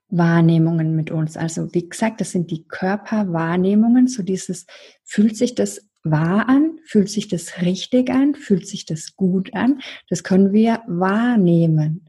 Wahrnehmungen 0.08 0.94
mit 0.94 1.10
uns. 1.10 1.36
Also 1.36 1.72
wie 1.74 1.88
gesagt, 1.88 2.20
das 2.20 2.30
sind 2.30 2.50
die 2.50 2.64
Körperwahrnehmungen, 2.64 4.06
so 4.08 4.22
dieses, 4.22 4.66
fühlt 5.04 5.36
sich 5.36 5.54
das 5.54 5.88
wahr 6.04 6.48
an, 6.48 6.78
fühlt 6.84 7.10
sich 7.10 7.28
das 7.28 7.62
richtig 7.62 8.10
an, 8.10 8.34
fühlt 8.34 8.66
sich 8.66 8.86
das 8.86 9.16
gut 9.16 9.54
an, 9.54 9.80
das 10.08 10.22
können 10.22 10.52
wir 10.52 10.82
wahrnehmen. 10.86 12.08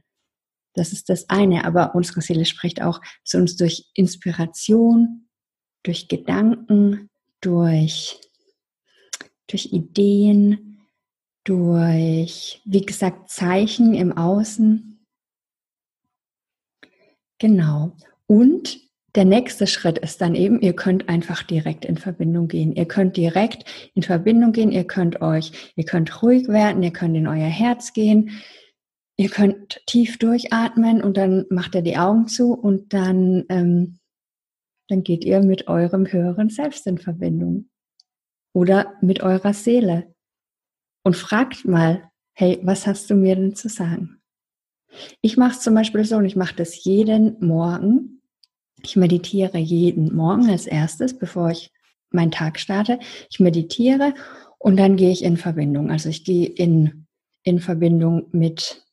Das 0.74 0.94
ist 0.94 1.10
das 1.10 1.30
eine, 1.30 1.66
aber 1.66 1.96
unsere 1.96 2.22
Seele 2.22 2.46
spricht 2.46 2.82
auch 2.82 3.02
zu 3.24 3.38
uns 3.40 3.58
durch 3.58 3.90
Inspiration, 3.96 5.28
durch 5.82 6.08
Gedanken, 6.08 7.10
durch, 7.42 8.20
durch 9.48 9.74
Ideen, 9.74 10.86
durch, 11.44 12.62
wie 12.66 12.86
gesagt, 12.86 13.32
Zeichen 13.32 13.96
im 13.96 14.16
Außen. 14.16 14.97
Genau. 17.40 17.96
Und 18.26 18.80
der 19.16 19.26
nächste 19.26 19.66
Schritt 19.66 19.98
ist 19.98 20.22
dann 20.22 20.36
eben, 20.36 20.62
ihr 20.62 20.76
könnt 20.76 21.10
einfach 21.10 21.42
direkt 21.42 21.86
in 21.86 21.98
Verbindung 21.98 22.48
gehen. 22.48 22.76
Ihr 22.76 22.88
könnt 22.88 23.18
direkt 23.18 23.66
in 23.96 24.04
Verbindung 24.04 24.52
gehen, 24.52 24.72
ihr 24.72 24.86
könnt 24.86 25.22
euch, 25.22 25.74
ihr 25.76 25.86
könnt 25.86 26.22
ruhig 26.22 26.48
werden, 26.48 26.84
ihr 26.84 26.92
könnt 26.92 27.18
in 27.18 27.28
euer 27.28 27.48
Herz 27.48 27.94
gehen, 27.94 28.30
ihr 29.16 29.30
könnt 29.30 29.82
tief 29.88 30.20
durchatmen 30.20 31.02
und 31.02 31.18
dann 31.18 31.46
macht 31.50 31.74
ihr 31.74 31.82
die 31.82 31.98
Augen 31.98 32.28
zu 32.28 32.54
und 32.54 32.94
dann, 32.94 33.46
ähm, 33.50 33.98
dann 34.88 35.04
geht 35.04 35.26
ihr 35.26 35.42
mit 35.42 35.68
eurem 35.68 36.06
höheren 36.12 36.50
Selbst 36.50 36.86
in 36.86 37.00
Verbindung 37.00 37.70
oder 38.54 38.94
mit 39.02 39.24
eurer 39.24 39.54
Seele 39.54 40.14
und 41.04 41.16
fragt 41.16 41.66
mal, 41.66 42.12
hey, 42.34 42.60
was 42.62 42.86
hast 42.86 43.10
du 43.10 43.16
mir 43.16 43.36
denn 43.36 43.56
zu 43.56 43.68
sagen? 43.68 44.17
Ich 45.22 45.38
mache 45.38 45.52
es 45.52 45.62
zum 45.62 45.76
Beispiel 45.76 46.06
so 46.06 46.18
und 46.18 46.26
ich 46.26 46.36
mache 46.36 46.56
das 46.56 46.84
jeden 46.84 47.38
Morgen. 47.46 48.22
Ich 48.84 48.96
meditiere 48.96 49.58
jeden 49.58 50.16
Morgen 50.16 50.50
als 50.50 50.68
erstes, 50.68 51.18
bevor 51.18 51.52
ich 51.52 51.72
meinen 52.12 52.32
Tag 52.32 52.60
starte. 52.60 53.00
Ich 53.30 53.40
meditiere 53.40 54.14
und 54.60 54.78
dann 54.78 54.96
gehe 54.96 55.12
ich 55.12 55.24
in 55.24 55.38
Verbindung. 55.38 55.92
Also 55.92 56.10
ich 56.10 56.24
gehe 56.24 56.48
in, 56.48 57.08
in 57.44 57.60
Verbindung 57.60 58.28
mit, 58.32 58.84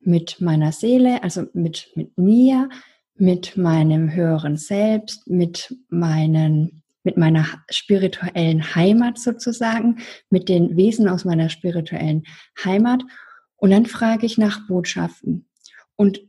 mit 0.00 0.40
meiner 0.40 0.72
Seele, 0.72 1.22
also 1.22 1.46
mit, 1.52 1.90
mit 1.94 2.16
mir, 2.18 2.68
mit 3.14 3.56
meinem 3.56 4.12
höheren 4.12 4.56
Selbst, 4.56 5.28
mit 5.28 5.76
meinen 5.88 6.82
mit 7.02 7.16
meiner 7.16 7.46
spirituellen 7.70 8.74
Heimat 8.74 9.18
sozusagen, 9.18 10.00
mit 10.28 10.50
den 10.50 10.76
Wesen 10.76 11.08
aus 11.08 11.24
meiner 11.24 11.48
spirituellen 11.48 12.24
Heimat 12.62 13.02
und 13.60 13.70
dann 13.70 13.86
frage 13.86 14.26
ich 14.26 14.38
nach 14.38 14.66
Botschaften. 14.66 15.48
Und 15.96 16.20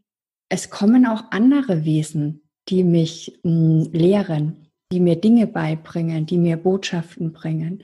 es 0.50 0.70
kommen 0.70 1.06
auch 1.06 1.32
andere 1.32 1.86
Wesen, 1.86 2.44
die 2.67 2.84
mich 2.84 3.39
hm, 3.44 3.89
lehren, 3.94 4.67
die 4.91 5.00
mir 5.00 5.15
Dinge 5.15 5.48
beibringen, 5.48 6.26
die 6.26 6.38
mir 6.38 6.58
Botschaften 6.58 7.32
bringen. 7.32 7.84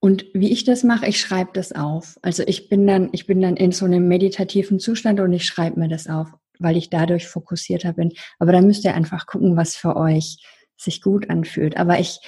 Und 0.00 0.24
wie 0.32 0.50
ich 0.50 0.64
das 0.64 0.84
mache, 0.84 1.06
ich 1.06 1.20
schreibe 1.20 1.50
das 1.52 1.72
auf. 1.72 2.18
Also 2.22 2.42
ich 2.46 2.68
bin 2.68 2.86
dann, 2.86 3.10
ich 3.12 3.26
bin 3.26 3.40
dann 3.40 3.56
in 3.56 3.72
so 3.72 3.84
einem 3.84 4.08
meditativen 4.08 4.78
Zustand 4.78 5.20
und 5.20 5.32
ich 5.32 5.44
schreibe 5.44 5.78
mir 5.78 5.88
das 5.88 6.06
auf, 6.06 6.28
weil 6.58 6.76
ich 6.76 6.88
dadurch 6.88 7.26
fokussierter 7.26 7.92
bin. 7.92 8.12
Aber 8.38 8.52
da 8.52 8.62
müsst 8.62 8.84
ihr 8.84 8.94
einfach 8.94 9.26
gucken, 9.26 9.56
was 9.56 9.76
für 9.76 9.96
euch 9.96 10.38
sich 10.78 11.02
gut 11.02 11.28
anfühlt. 11.28 11.76
Aber 11.76 11.98
ich, 11.98 12.20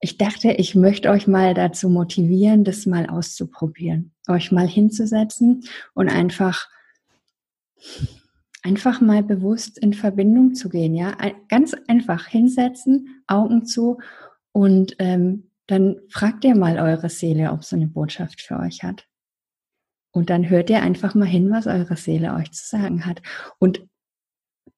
ich 0.00 0.18
dachte, 0.18 0.52
ich 0.52 0.74
möchte 0.74 1.10
euch 1.10 1.26
mal 1.26 1.54
dazu 1.54 1.88
motivieren, 1.88 2.64
das 2.64 2.84
mal 2.84 3.08
auszuprobieren, 3.08 4.12
euch 4.30 4.52
mal 4.52 4.68
hinzusetzen 4.68 5.64
und 5.94 6.08
einfach, 6.08 6.68
einfach 8.62 9.00
mal 9.00 9.22
bewusst 9.22 9.78
in 9.78 9.94
Verbindung 9.94 10.54
zu 10.54 10.68
gehen, 10.68 10.94
ja, 10.94 11.16
ganz 11.48 11.74
einfach 11.88 12.26
hinsetzen, 12.26 13.22
Augen 13.26 13.66
zu 13.66 13.98
und 14.52 14.96
ähm, 14.98 15.50
dann 15.66 16.00
fragt 16.08 16.44
ihr 16.44 16.56
mal 16.56 16.80
eure 16.80 17.08
Seele, 17.08 17.52
ob 17.52 17.64
sie 17.64 17.76
eine 17.76 17.86
Botschaft 17.86 18.40
für 18.40 18.58
euch 18.58 18.82
hat. 18.82 19.06
Und 20.12 20.28
dann 20.28 20.50
hört 20.50 20.68
ihr 20.68 20.82
einfach 20.82 21.14
mal 21.14 21.28
hin, 21.28 21.50
was 21.52 21.68
eure 21.68 21.96
Seele 21.96 22.34
euch 22.34 22.50
zu 22.50 22.66
sagen 22.66 23.06
hat. 23.06 23.22
Und 23.58 23.86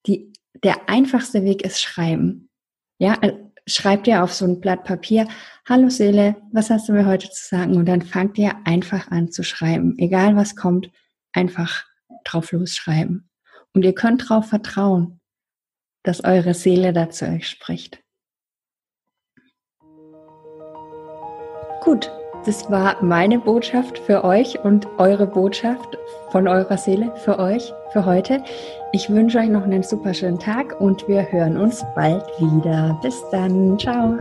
die, 0.06 0.32
der 0.62 0.90
einfachste 0.90 1.44
Weg 1.44 1.62
ist 1.64 1.80
schreiben. 1.80 2.50
Ja, 2.98 3.18
schreibt 3.66 4.06
ihr 4.06 4.22
auf 4.22 4.32
so 4.32 4.44
ein 4.44 4.60
Blatt 4.60 4.84
Papier, 4.84 5.28
hallo 5.68 5.88
Seele, 5.88 6.36
was 6.52 6.70
hast 6.70 6.88
du 6.88 6.92
mir 6.92 7.06
heute 7.06 7.30
zu 7.30 7.48
sagen? 7.48 7.76
Und 7.76 7.86
dann 7.86 8.02
fangt 8.02 8.38
ihr 8.38 8.54
einfach 8.64 9.10
an 9.10 9.30
zu 9.30 9.42
schreiben. 9.42 9.96
Egal 9.98 10.36
was 10.36 10.56
kommt, 10.56 10.90
einfach 11.32 11.84
drauf 12.24 12.52
losschreiben. 12.52 13.28
Und 13.74 13.84
ihr 13.84 13.94
könnt 13.94 14.30
darauf 14.30 14.48
vertrauen, 14.48 15.20
dass 16.02 16.24
eure 16.24 16.54
Seele 16.54 16.92
dazu 16.92 17.24
euch 17.26 17.48
spricht. 17.48 18.02
Gut, 21.82 22.10
das 22.44 22.70
war 22.70 22.96
meine 23.02 23.38
Botschaft 23.38 23.98
für 23.98 24.24
euch 24.24 24.58
und 24.64 24.86
eure 24.98 25.26
Botschaft 25.26 25.98
von 26.30 26.48
eurer 26.48 26.76
Seele 26.76 27.12
für 27.16 27.38
euch 27.38 27.72
für 27.92 28.04
heute. 28.04 28.42
Ich 28.92 29.10
wünsche 29.10 29.38
euch 29.38 29.48
noch 29.48 29.64
einen 29.64 29.82
super 29.82 30.14
schönen 30.14 30.38
Tag 30.38 30.80
und 30.80 31.06
wir 31.08 31.30
hören 31.30 31.56
uns 31.56 31.84
bald 31.94 32.24
wieder. 32.38 32.98
Bis 33.02 33.22
dann. 33.30 33.78
Ciao. 33.78 34.18